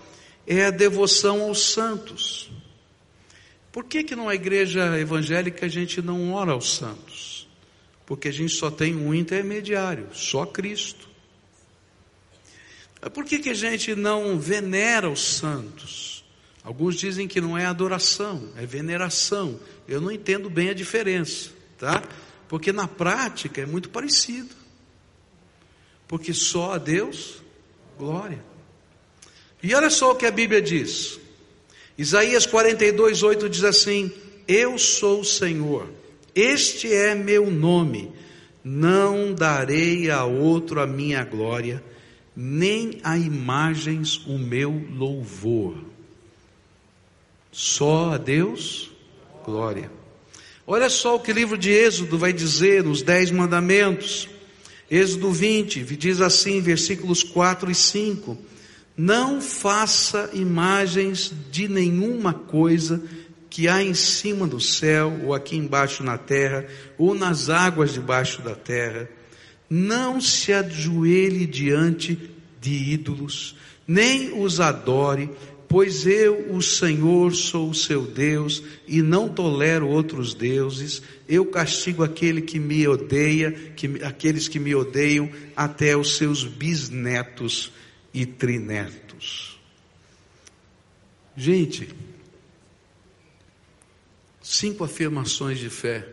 [0.45, 2.51] é a devoção aos santos.
[3.71, 7.49] Por que que numa igreja evangélica a gente não ora aos santos?
[8.05, 11.09] Porque a gente só tem um intermediário, só Cristo.
[13.13, 16.25] Por que que a gente não venera os santos?
[16.65, 19.61] Alguns dizem que não é adoração, é veneração.
[19.87, 22.03] Eu não entendo bem a diferença, tá?
[22.49, 24.55] Porque na prática é muito parecido.
[26.09, 27.43] Porque só a Deus
[27.99, 28.45] glória.
[29.63, 31.19] E olha só o que a Bíblia diz.
[31.97, 34.13] Isaías 42, 8 diz assim:
[34.47, 35.89] Eu sou o Senhor,
[36.35, 38.13] este é meu nome,
[38.63, 41.83] não darei a outro a minha glória,
[42.37, 45.77] nem a imagens o meu louvor.
[47.53, 48.91] Só a Deus
[49.45, 49.91] glória.
[50.67, 54.29] Olha só o que o livro de Êxodo vai dizer nos Dez Mandamentos.
[54.91, 58.39] Êxodo 20, diz assim, versículos 4 e 5.
[58.97, 63.03] Não faça imagens de nenhuma coisa
[63.51, 66.67] que há em cima do céu, ou aqui embaixo na terra,
[66.97, 69.09] ou nas águas debaixo da terra.
[69.69, 72.19] Não se ajoelhe diante
[72.61, 75.31] de ídolos, nem os adore,
[75.75, 81.03] pois eu, o Senhor, sou o seu Deus e não tolero outros deuses.
[81.29, 87.73] Eu castigo aquele que me odeia, que, aqueles que me odeiam, até os seus bisnetos
[88.13, 89.59] e trinetos.
[91.37, 91.93] Gente,
[94.41, 96.07] cinco afirmações de fé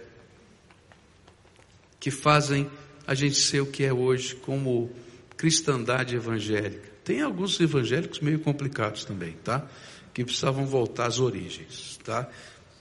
[2.00, 2.68] que fazem
[3.06, 4.90] a gente ser o que é hoje como
[5.38, 6.91] cristandade evangélica.
[7.04, 9.68] Tem alguns evangélicos meio complicados também, tá?
[10.14, 12.30] Que precisavam voltar às origens, tá?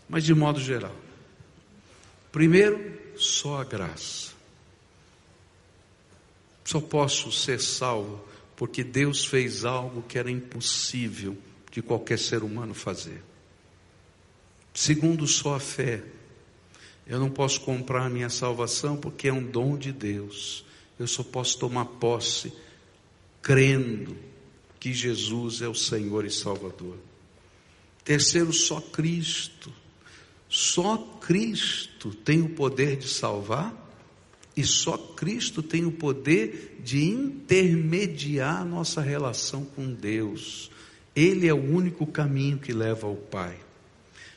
[0.09, 0.95] Mas de modo geral.
[2.31, 4.33] Primeiro, só a graça.
[6.65, 11.37] Só posso ser salvo porque Deus fez algo que era impossível
[11.71, 13.23] de qualquer ser humano fazer.
[14.75, 16.03] Segundo, só a fé.
[17.07, 20.65] Eu não posso comprar a minha salvação porque é um dom de Deus.
[20.99, 22.53] Eu só posso tomar posse
[23.43, 24.17] crendo
[24.79, 26.97] que Jesus é o Senhor e Salvador.
[28.05, 29.73] Terceiro, só Cristo.
[30.49, 33.73] Só Cristo tem o poder de salvar
[34.57, 40.71] e só Cristo tem o poder de intermediar nossa relação com Deus.
[41.15, 43.57] Ele é o único caminho que leva ao Pai.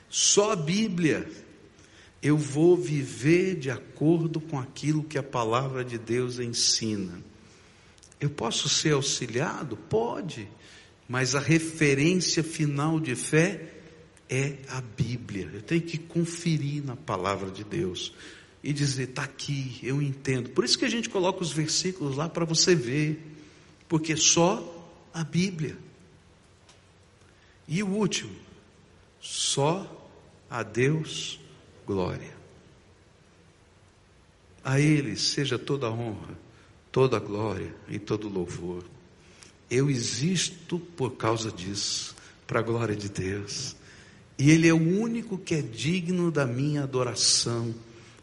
[0.10, 1.28] Só a Bíblia.
[2.22, 7.22] Eu vou viver de acordo com aquilo que a palavra de Deus ensina.
[8.24, 9.76] Eu posso ser auxiliado?
[9.76, 10.48] Pode,
[11.10, 13.74] mas a referência final de fé
[14.30, 15.50] é a Bíblia.
[15.54, 18.14] Eu tenho que conferir na palavra de Deus
[18.64, 20.52] e dizer: está aqui, eu entendo.
[20.52, 23.22] Por isso que a gente coloca os versículos lá para você ver,
[23.90, 25.78] porque só a Bíblia.
[27.68, 28.38] E o último,
[29.20, 30.10] só
[30.50, 31.42] a Deus
[31.86, 32.34] glória.
[34.64, 36.42] A Ele seja toda a honra,
[36.94, 38.84] toda glória e todo louvor.
[39.70, 42.16] Eu existo por causa disso,
[42.46, 43.76] para a glória de Deus.
[44.38, 47.74] E Ele é o único que é digno da minha adoração,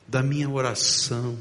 [0.06, 1.36] da minha oração,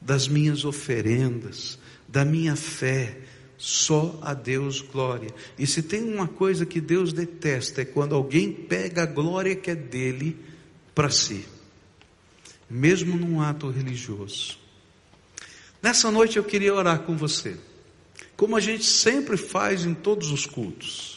[0.00, 3.20] das minhas oferendas, da minha fé.
[3.56, 5.30] Só a Deus glória.
[5.58, 9.70] E se tem uma coisa que Deus detesta é quando alguém pega a glória que
[9.70, 10.36] é dele
[10.94, 11.46] para si,
[12.68, 14.65] mesmo num ato religioso.
[15.86, 17.56] Nessa noite eu queria orar com você,
[18.36, 21.16] como a gente sempre faz em todos os cultos.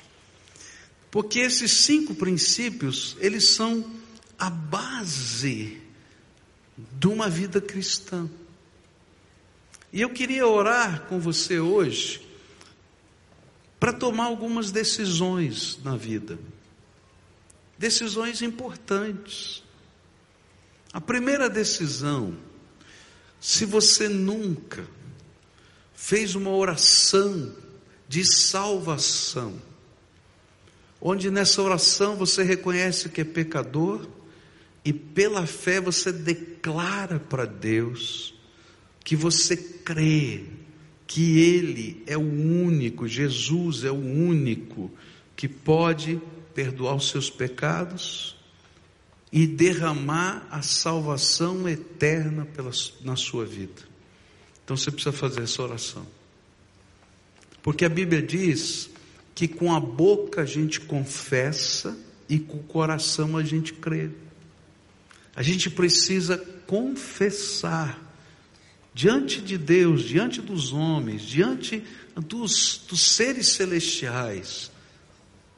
[1.10, 3.84] Porque esses cinco princípios, eles são
[4.38, 5.82] a base
[6.78, 8.30] de uma vida cristã.
[9.92, 12.22] E eu queria orar com você hoje
[13.80, 16.38] para tomar algumas decisões na vida.
[17.76, 19.64] Decisões importantes.
[20.94, 22.38] A primeira decisão,
[23.40, 24.86] se você nunca
[25.94, 27.56] fez uma oração
[28.08, 29.62] de salvação,
[31.02, 34.08] onde nessa oração você reconhece que é pecador
[34.84, 38.34] e pela fé você declara para Deus
[39.04, 40.46] que você crê
[41.08, 44.92] que Ele é o único, Jesus é o único
[45.36, 46.22] que pode
[46.54, 48.39] perdoar os seus pecados
[49.32, 52.72] e derramar a salvação eterna pela,
[53.02, 53.82] na sua vida.
[54.64, 56.06] Então você precisa fazer essa oração.
[57.62, 58.90] Porque a Bíblia diz
[59.36, 64.10] que com a boca a gente confessa e com o coração a gente crê.
[65.36, 68.00] A gente precisa confessar
[68.94, 71.84] diante de Deus, diante dos homens, diante
[72.16, 74.72] dos, dos seres celestiais,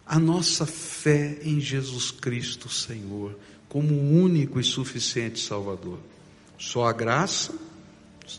[0.05, 3.37] a nossa fé em Jesus Cristo, Senhor,
[3.71, 5.97] como único e suficiente Salvador.
[6.59, 7.57] Só a graça,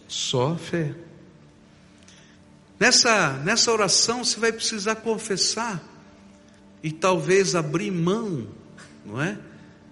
[0.07, 0.95] só a fé.
[2.79, 5.83] Nessa, nessa oração você vai precisar confessar
[6.83, 8.47] e talvez abrir mão,
[9.07, 9.39] não é?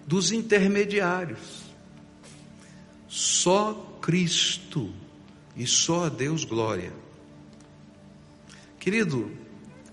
[0.05, 1.63] Dos intermediários.
[3.07, 4.93] Só Cristo
[5.57, 6.93] e só a Deus glória.
[8.79, 9.31] Querido,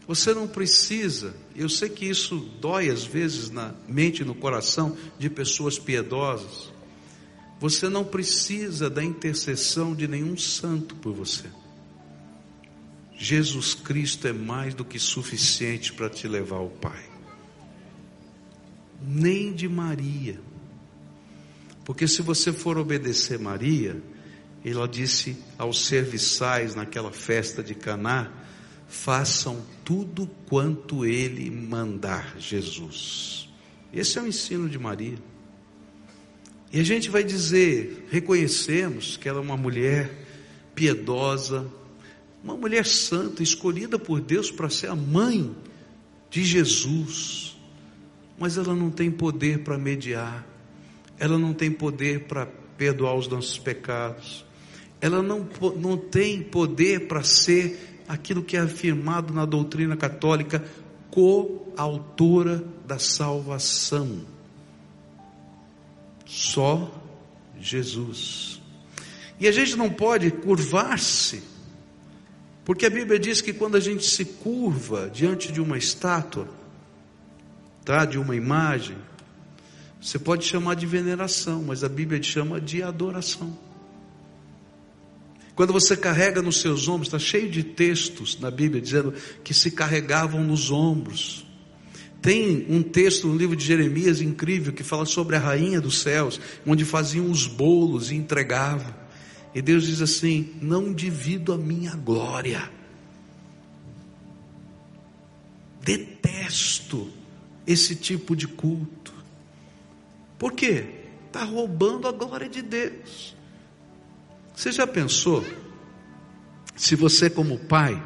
[0.09, 4.97] você não precisa, eu sei que isso dói às vezes na mente e no coração
[5.19, 6.73] de pessoas piedosas.
[7.61, 11.45] Você não precisa da intercessão de nenhum santo por você.
[13.19, 17.05] Jesus Cristo é mais do que suficiente para te levar ao Pai.
[19.07, 20.41] Nem de Maria.
[21.85, 24.03] Porque se você for obedecer Maria,
[24.65, 28.48] ela disse aos serviçais naquela festa de Caná:
[28.89, 33.49] façam tudo quanto ele mandar, Jesus.
[33.93, 35.19] Esse é o ensino de Maria.
[36.73, 40.11] E a gente vai dizer, reconhecemos que ela é uma mulher
[40.75, 41.67] piedosa,
[42.43, 45.55] uma mulher santa, escolhida por Deus para ser a mãe
[46.31, 47.59] de Jesus,
[48.39, 50.47] mas ela não tem poder para mediar,
[51.19, 54.45] ela não tem poder para perdoar os nossos pecados,
[55.01, 60.65] ela não, não tem poder para ser aquilo que é afirmado na doutrina católica,
[61.11, 64.23] coautora da salvação.
[66.25, 66.91] Só
[67.61, 68.61] Jesus.
[69.39, 71.43] E a gente não pode curvar-se
[72.69, 76.47] porque a Bíblia diz que quando a gente se curva diante de uma estátua,
[77.83, 78.99] tá, de uma imagem,
[79.99, 83.57] você pode chamar de veneração, mas a Bíblia chama de adoração.
[85.59, 89.73] Quando você carrega nos seus ombros, está cheio de textos na Bíblia dizendo que se
[89.73, 91.45] carregavam nos ombros.
[92.23, 96.41] Tem um texto no livro de Jeremias incrível que fala sobre a rainha dos céus,
[96.65, 98.95] onde faziam os bolos e entregavam.
[99.53, 102.71] E Deus diz assim: não divido a minha glória.
[105.83, 107.11] Detesto
[107.67, 109.13] esse tipo de culto.
[110.39, 110.87] Por quê?
[111.27, 113.37] Está roubando a glória de Deus.
[114.59, 115.45] Você já pensou?
[116.75, 118.03] Se você, como pai,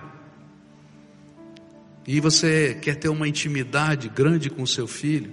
[2.07, 5.32] e você quer ter uma intimidade grande com seu filho,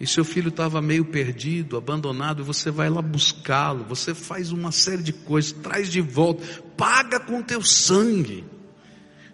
[0.00, 5.04] e seu filho estava meio perdido, abandonado, você vai lá buscá-lo, você faz uma série
[5.04, 6.44] de coisas, traz de volta,
[6.76, 8.44] paga com teu sangue.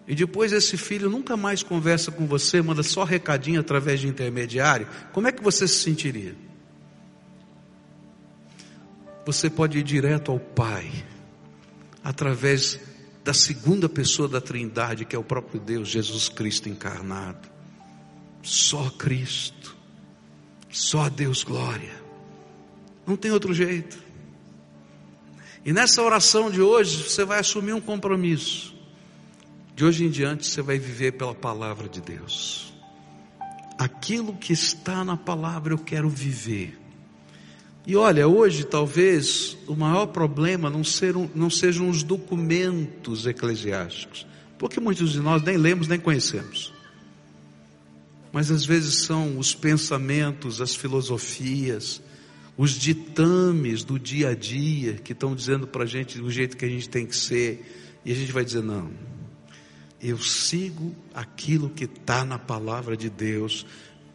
[0.07, 4.87] E depois esse filho nunca mais conversa com você, manda só recadinho através de intermediário.
[5.11, 6.44] Como é que você se sentiria?
[9.25, 10.91] Você pode ir direto ao Pai,
[12.03, 12.79] através
[13.23, 17.49] da segunda pessoa da Trindade, que é o próprio Deus, Jesus Cristo encarnado.
[18.43, 19.75] Só Cristo.
[20.69, 22.03] Só Deus glória.
[23.07, 23.97] Não tem outro jeito.
[25.65, 28.75] E nessa oração de hoje, você vai assumir um compromisso.
[29.75, 32.71] De hoje em diante, você vai viver pela palavra de Deus.
[33.77, 36.84] Aquilo que está na palavra eu quero viver.
[37.87, 44.25] E olha, hoje talvez o maior problema não, ser não sejam os documentos eclesiásticos,
[44.57, 46.73] porque muitos de nós nem lemos nem conhecemos.
[48.33, 52.01] Mas às vezes são os pensamentos, as filosofias,
[52.57, 56.65] os ditames do dia a dia que estão dizendo para a gente do jeito que
[56.65, 58.89] a gente tem que ser, e a gente vai dizer: não,
[60.01, 63.63] eu sigo aquilo que está na palavra de Deus,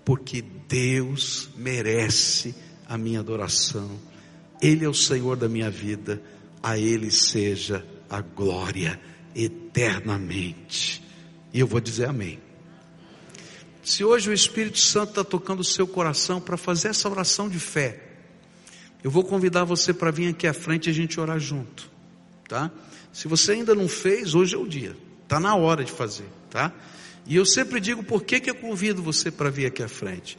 [0.05, 2.55] porque Deus merece
[2.91, 3.89] a minha adoração,
[4.61, 6.21] Ele é o Senhor da minha vida,
[6.61, 9.01] a Ele seja a glória
[9.33, 11.01] eternamente.
[11.55, 12.41] E eu vou dizer amém.
[13.85, 17.61] Se hoje o Espírito Santo está tocando o seu coração para fazer essa oração de
[17.61, 18.09] fé,
[19.05, 21.89] eu vou convidar você para vir aqui à frente e a gente orar junto,
[22.49, 22.73] tá?
[23.13, 26.73] Se você ainda não fez, hoje é o dia, está na hora de fazer, tá?
[27.25, 30.37] E eu sempre digo por que, que eu convido você para vir aqui à frente.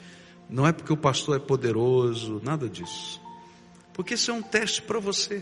[0.51, 3.21] Não é porque o pastor é poderoso, nada disso.
[3.93, 5.41] Porque isso é um teste para você.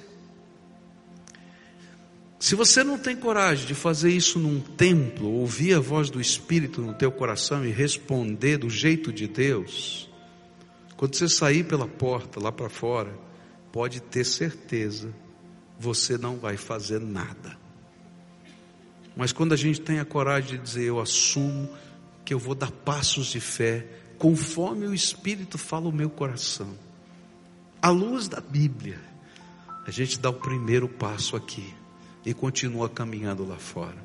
[2.40, 6.82] Se você não tem coragem de fazer isso num templo, ouvir a voz do Espírito
[6.82, 10.10] no teu coração e responder do jeito de Deus,
[10.96, 13.14] quando você sair pela porta lá para fora,
[13.72, 15.14] pode ter certeza,
[15.78, 17.58] você não vai fazer nada.
[19.18, 21.70] Mas quando a gente tem a coragem de dizer, eu assumo
[22.24, 23.86] que eu vou dar passos de fé,
[24.20, 26.78] conforme o Espírito fala o meu coração,
[27.82, 29.00] à luz da Bíblia,
[29.88, 31.74] a gente dá o primeiro passo aqui
[32.26, 33.96] e continua caminhando lá fora.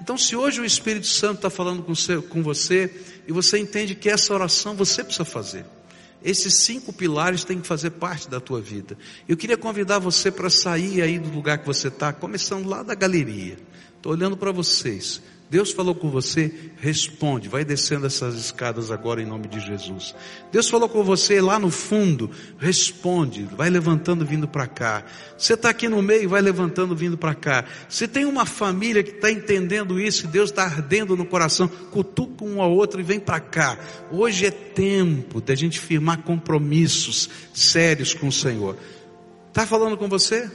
[0.00, 2.94] Então, se hoje o Espírito Santo está falando com você
[3.26, 5.64] e você entende que essa oração você precisa fazer,
[6.22, 8.98] esses cinco pilares têm que fazer parte da tua vida.
[9.26, 12.94] Eu queria convidar você para sair aí do lugar que você está, começando lá da
[12.94, 13.56] galeria.
[14.04, 15.22] Estou olhando para vocês.
[15.48, 20.14] Deus falou com você, responde, vai descendo essas escadas agora em nome de Jesus.
[20.52, 25.06] Deus falou com você lá no fundo, responde, vai levantando vindo para cá.
[25.38, 27.64] Você está aqui no meio, vai levantando vindo para cá.
[27.88, 32.60] Se tem uma família que está entendendo isso, Deus está ardendo no coração, cutuca um
[32.60, 33.78] ao outro e vem para cá.
[34.12, 38.76] Hoje é tempo da gente firmar compromissos sérios com o Senhor.
[39.48, 40.50] Está falando com você?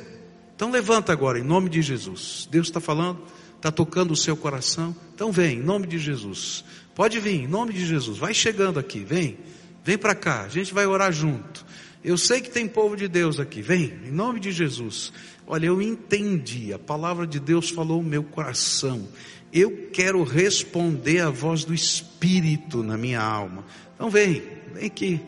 [0.55, 2.47] Então levanta agora, em nome de Jesus.
[2.51, 6.63] Deus está falando está tocando o seu coração, então vem, em nome de Jesus.
[6.95, 8.17] Pode vir, em nome de Jesus.
[8.17, 9.37] Vai chegando aqui, vem.
[9.83, 11.65] Vem para cá, a gente vai orar junto.
[12.03, 15.11] Eu sei que tem povo de Deus aqui, vem, em nome de Jesus.
[15.45, 19.07] Olha, eu entendi, a palavra de Deus falou o meu coração.
[19.51, 23.65] Eu quero responder à voz do Espírito na minha alma.
[23.95, 24.41] Então vem,
[24.73, 25.19] vem aqui.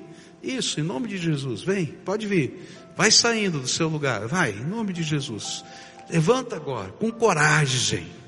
[0.42, 2.66] Isso, em nome de Jesus, vem, pode vir.
[2.96, 5.66] Vai saindo do seu lugar, vai, em nome de Jesus.
[6.10, 8.21] Levanta agora, com coragem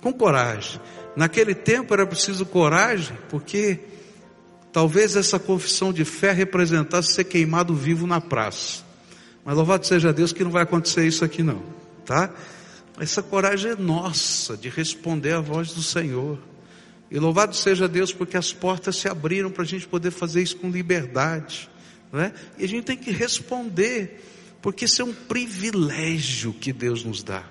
[0.00, 0.80] com coragem.
[1.16, 3.80] Naquele tempo era preciso coragem, porque
[4.72, 8.82] talvez essa confissão de fé representasse ser queimado vivo na praça.
[9.44, 11.62] Mas louvado seja Deus que não vai acontecer isso aqui não,
[12.04, 12.32] tá?
[13.00, 16.38] Essa coragem é nossa de responder à voz do Senhor.
[17.10, 20.56] E louvado seja Deus porque as portas se abriram para a gente poder fazer isso
[20.56, 21.70] com liberdade.
[22.12, 22.32] Não é?
[22.58, 24.22] E a gente tem que responder,
[24.60, 27.44] porque isso é um privilégio que Deus nos dá.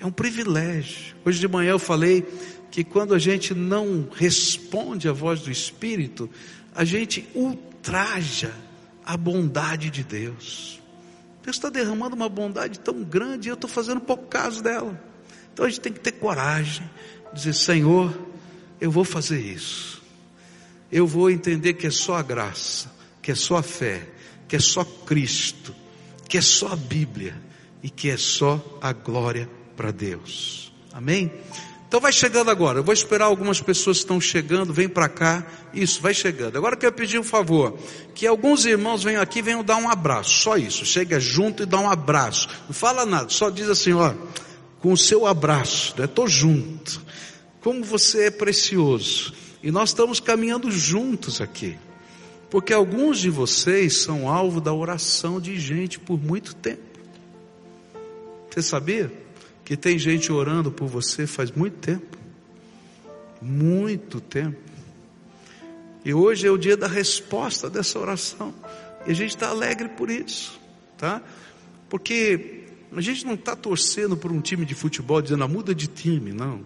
[0.00, 1.14] É um privilégio.
[1.26, 2.26] Hoje de manhã eu falei
[2.70, 6.28] que quando a gente não responde à voz do Espírito,
[6.74, 8.50] a gente ultraja
[9.04, 10.80] a bondade de Deus.
[11.42, 14.98] Deus está derramando uma bondade tão grande e eu estou fazendo pouco caso dela.
[15.52, 16.88] Então a gente tem que ter coragem,
[17.34, 18.18] dizer: Senhor,
[18.80, 20.02] eu vou fazer isso.
[20.90, 22.90] Eu vou entender que é só a graça,
[23.20, 24.08] que é só a fé,
[24.48, 25.74] que é só Cristo,
[26.26, 27.36] que é só a Bíblia
[27.82, 30.70] e que é só a glória para Deus.
[30.92, 31.32] Amém?
[31.88, 32.80] Então vai chegando agora.
[32.80, 35.46] Eu vou esperar algumas pessoas que estão chegando, vem para cá.
[35.72, 36.58] Isso, vai chegando.
[36.58, 37.78] Agora eu quero pedir um favor,
[38.14, 40.42] que alguns irmãos venham aqui, venham dar um abraço.
[40.42, 40.84] Só isso.
[40.84, 42.46] Chega junto e dá um abraço.
[42.66, 44.12] Não fala nada, só diz assim, ó,
[44.80, 46.06] com o seu abraço, né?
[46.06, 47.00] Tô junto.
[47.62, 49.32] Como você é precioso.
[49.62, 51.78] E nós estamos caminhando juntos aqui.
[52.50, 56.82] Porque alguns de vocês são alvo da oração de gente por muito tempo.
[58.50, 59.10] Você sabia?
[59.70, 62.18] Que tem gente orando por você faz muito tempo.
[63.40, 64.58] Muito tempo.
[66.04, 68.52] E hoje é o dia da resposta dessa oração.
[69.06, 70.58] E a gente está alegre por isso,
[70.98, 71.22] tá?
[71.88, 75.72] Porque a gente não está torcendo por um time de futebol dizendo, a ah, muda
[75.72, 76.62] de time, não.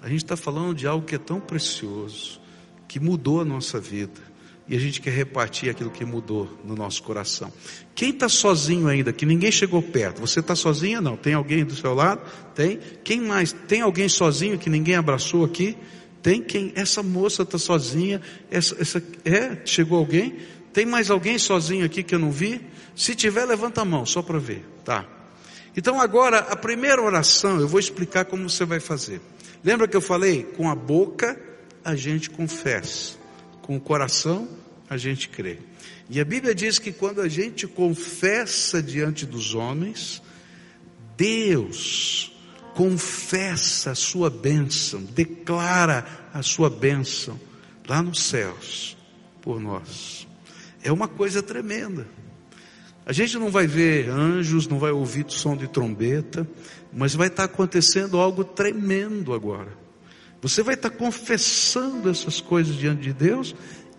[0.00, 2.40] A gente está falando de algo que é tão precioso,
[2.86, 4.20] que mudou a nossa vida.
[4.68, 7.50] E a gente quer repartir aquilo que mudou no nosso coração.
[7.94, 10.20] Quem está sozinho ainda, que ninguém chegou perto?
[10.20, 11.00] Você está sozinha?
[11.00, 11.16] Não.
[11.16, 12.20] Tem alguém do seu lado?
[12.54, 12.78] Tem.
[13.02, 13.52] Quem mais?
[13.52, 15.76] Tem alguém sozinho que ninguém abraçou aqui?
[16.22, 16.72] Tem quem?
[16.74, 18.20] Essa moça está sozinha.
[18.50, 19.62] Essa, essa, é?
[19.64, 20.36] Chegou alguém?
[20.72, 22.60] Tem mais alguém sozinho aqui que eu não vi?
[22.94, 24.64] Se tiver, levanta a mão, só para ver.
[24.84, 25.06] Tá.
[25.76, 29.20] Então agora, a primeira oração, eu vou explicar como você vai fazer.
[29.64, 30.42] Lembra que eu falei?
[30.42, 31.40] Com a boca
[31.84, 33.16] a gente confessa,
[33.68, 34.48] com o coração
[34.88, 35.58] a gente crê.
[36.08, 40.22] E a Bíblia diz que quando a gente confessa diante dos homens,
[41.18, 42.32] Deus
[42.74, 47.38] confessa a sua bênção, declara a sua bênção
[47.86, 48.96] lá nos céus
[49.42, 50.26] por nós.
[50.82, 52.08] É uma coisa tremenda.
[53.04, 56.48] A gente não vai ver anjos, não vai ouvir som de trombeta,
[56.90, 59.87] mas vai estar acontecendo algo tremendo agora.
[60.40, 63.54] Você vai estar confessando essas coisas diante de Deus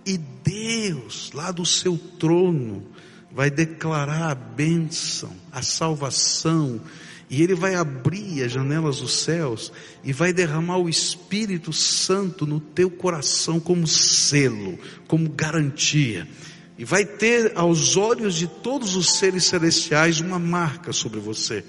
[0.06, 2.86] e Deus, lá do seu trono,
[3.32, 6.82] vai declarar a bênção, a salvação,
[7.30, 9.72] e Ele vai abrir as janelas dos céus
[10.04, 16.28] e vai derramar o Espírito Santo no teu coração como selo, como garantia.
[16.76, 21.64] E vai ter aos olhos de todos os seres celestiais uma marca sobre você.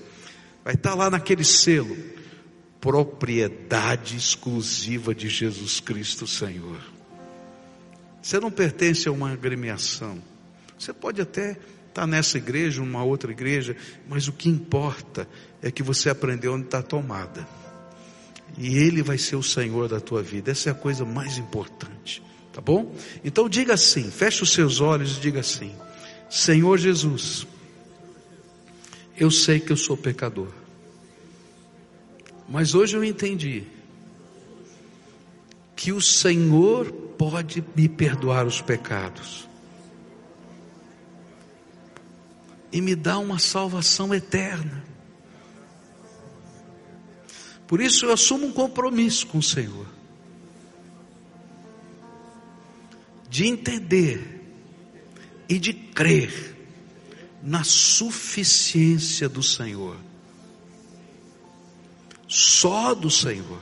[0.64, 1.94] Vai estar lá naquele selo,
[2.80, 6.80] propriedade exclusiva de Jesus Cristo Senhor.
[8.22, 10.18] Você não pertence a uma agremiação.
[10.78, 11.58] Você pode até
[11.88, 13.76] estar nessa igreja, numa outra igreja,
[14.08, 15.28] mas o que importa
[15.62, 17.46] é que você aprendeu onde está a tomada.
[18.56, 20.50] E Ele vai ser o Senhor da tua vida.
[20.50, 22.22] Essa é a coisa mais importante.
[22.52, 22.94] Tá bom?
[23.24, 25.72] Então diga assim, feche os seus olhos e diga assim:
[26.28, 27.46] Senhor Jesus,
[29.16, 30.48] eu sei que eu sou pecador.
[32.50, 33.64] Mas hoje eu entendi
[35.76, 39.48] que o Senhor pode me perdoar os pecados
[42.72, 44.84] e me dar uma salvação eterna.
[47.68, 49.86] Por isso eu assumo um compromisso com o Senhor
[53.28, 54.44] de entender
[55.48, 56.56] e de crer
[57.42, 59.96] na suficiência do Senhor,
[62.30, 63.60] só do Senhor,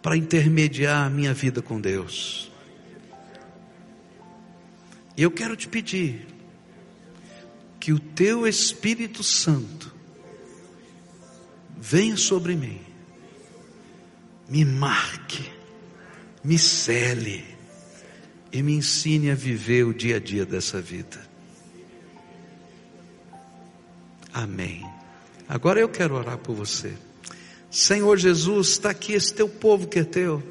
[0.00, 2.50] para intermediar a minha vida com Deus.
[5.14, 6.26] E eu quero te pedir
[7.78, 9.94] que o teu Espírito Santo
[11.76, 12.80] venha sobre mim,
[14.48, 15.50] me marque,
[16.42, 17.44] me cele
[18.50, 21.20] e me ensine a viver o dia a dia dessa vida.
[24.32, 24.93] Amém.
[25.48, 26.94] Agora eu quero orar por você.
[27.70, 30.42] Senhor Jesus, está aqui esse teu povo que é teu.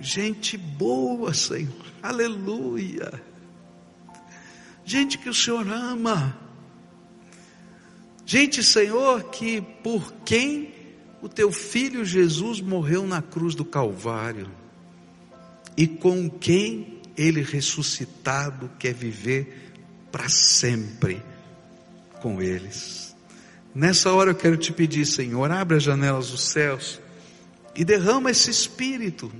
[0.00, 1.72] Gente boa, Senhor.
[2.02, 3.22] Aleluia.
[4.84, 6.36] Gente que o Senhor ama.
[8.24, 10.74] Gente, Senhor, que por quem
[11.22, 14.50] o teu filho Jesus morreu na cruz do Calvário
[15.76, 19.72] e com quem ele ressuscitado quer viver
[20.10, 21.22] para sempre
[22.20, 23.05] com eles.
[23.76, 26.98] Nessa hora eu quero te pedir, Senhor, abre as janelas dos céus
[27.74, 29.30] e derrama esse espírito.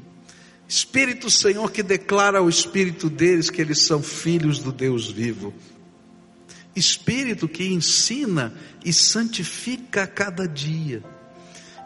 [0.68, 5.54] Espírito, Senhor, que declara ao espírito deles que eles são filhos do Deus vivo.
[6.74, 8.52] Espírito que ensina
[8.84, 11.02] e santifica a cada dia.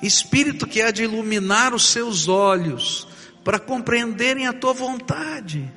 [0.02, 3.06] Espírito que há de iluminar os seus olhos
[3.44, 5.72] para compreenderem a tua vontade.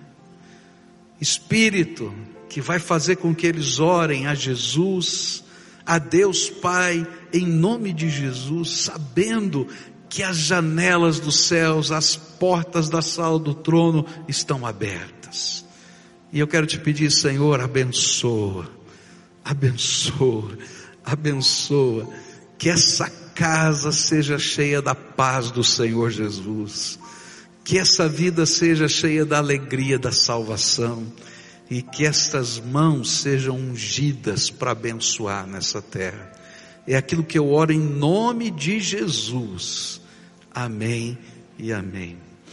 [1.21, 2.11] Espírito
[2.49, 5.42] que vai fazer com que eles orem a Jesus,
[5.85, 9.67] a Deus Pai, em nome de Jesus, sabendo
[10.09, 15.65] que as janelas dos céus, as portas da sala do trono estão abertas.
[16.31, 18.69] E eu quero te pedir, Senhor, abençoa,
[19.43, 20.57] abençoa,
[21.03, 22.07] abençoa,
[22.57, 26.99] que essa casa seja cheia da paz do Senhor Jesus
[27.63, 31.05] que essa vida seja cheia da alegria da salvação
[31.69, 36.31] e que estas mãos sejam ungidas para abençoar nessa terra.
[36.85, 40.01] É aquilo que eu oro em nome de Jesus.
[40.53, 41.17] Amém
[41.57, 42.22] e amém.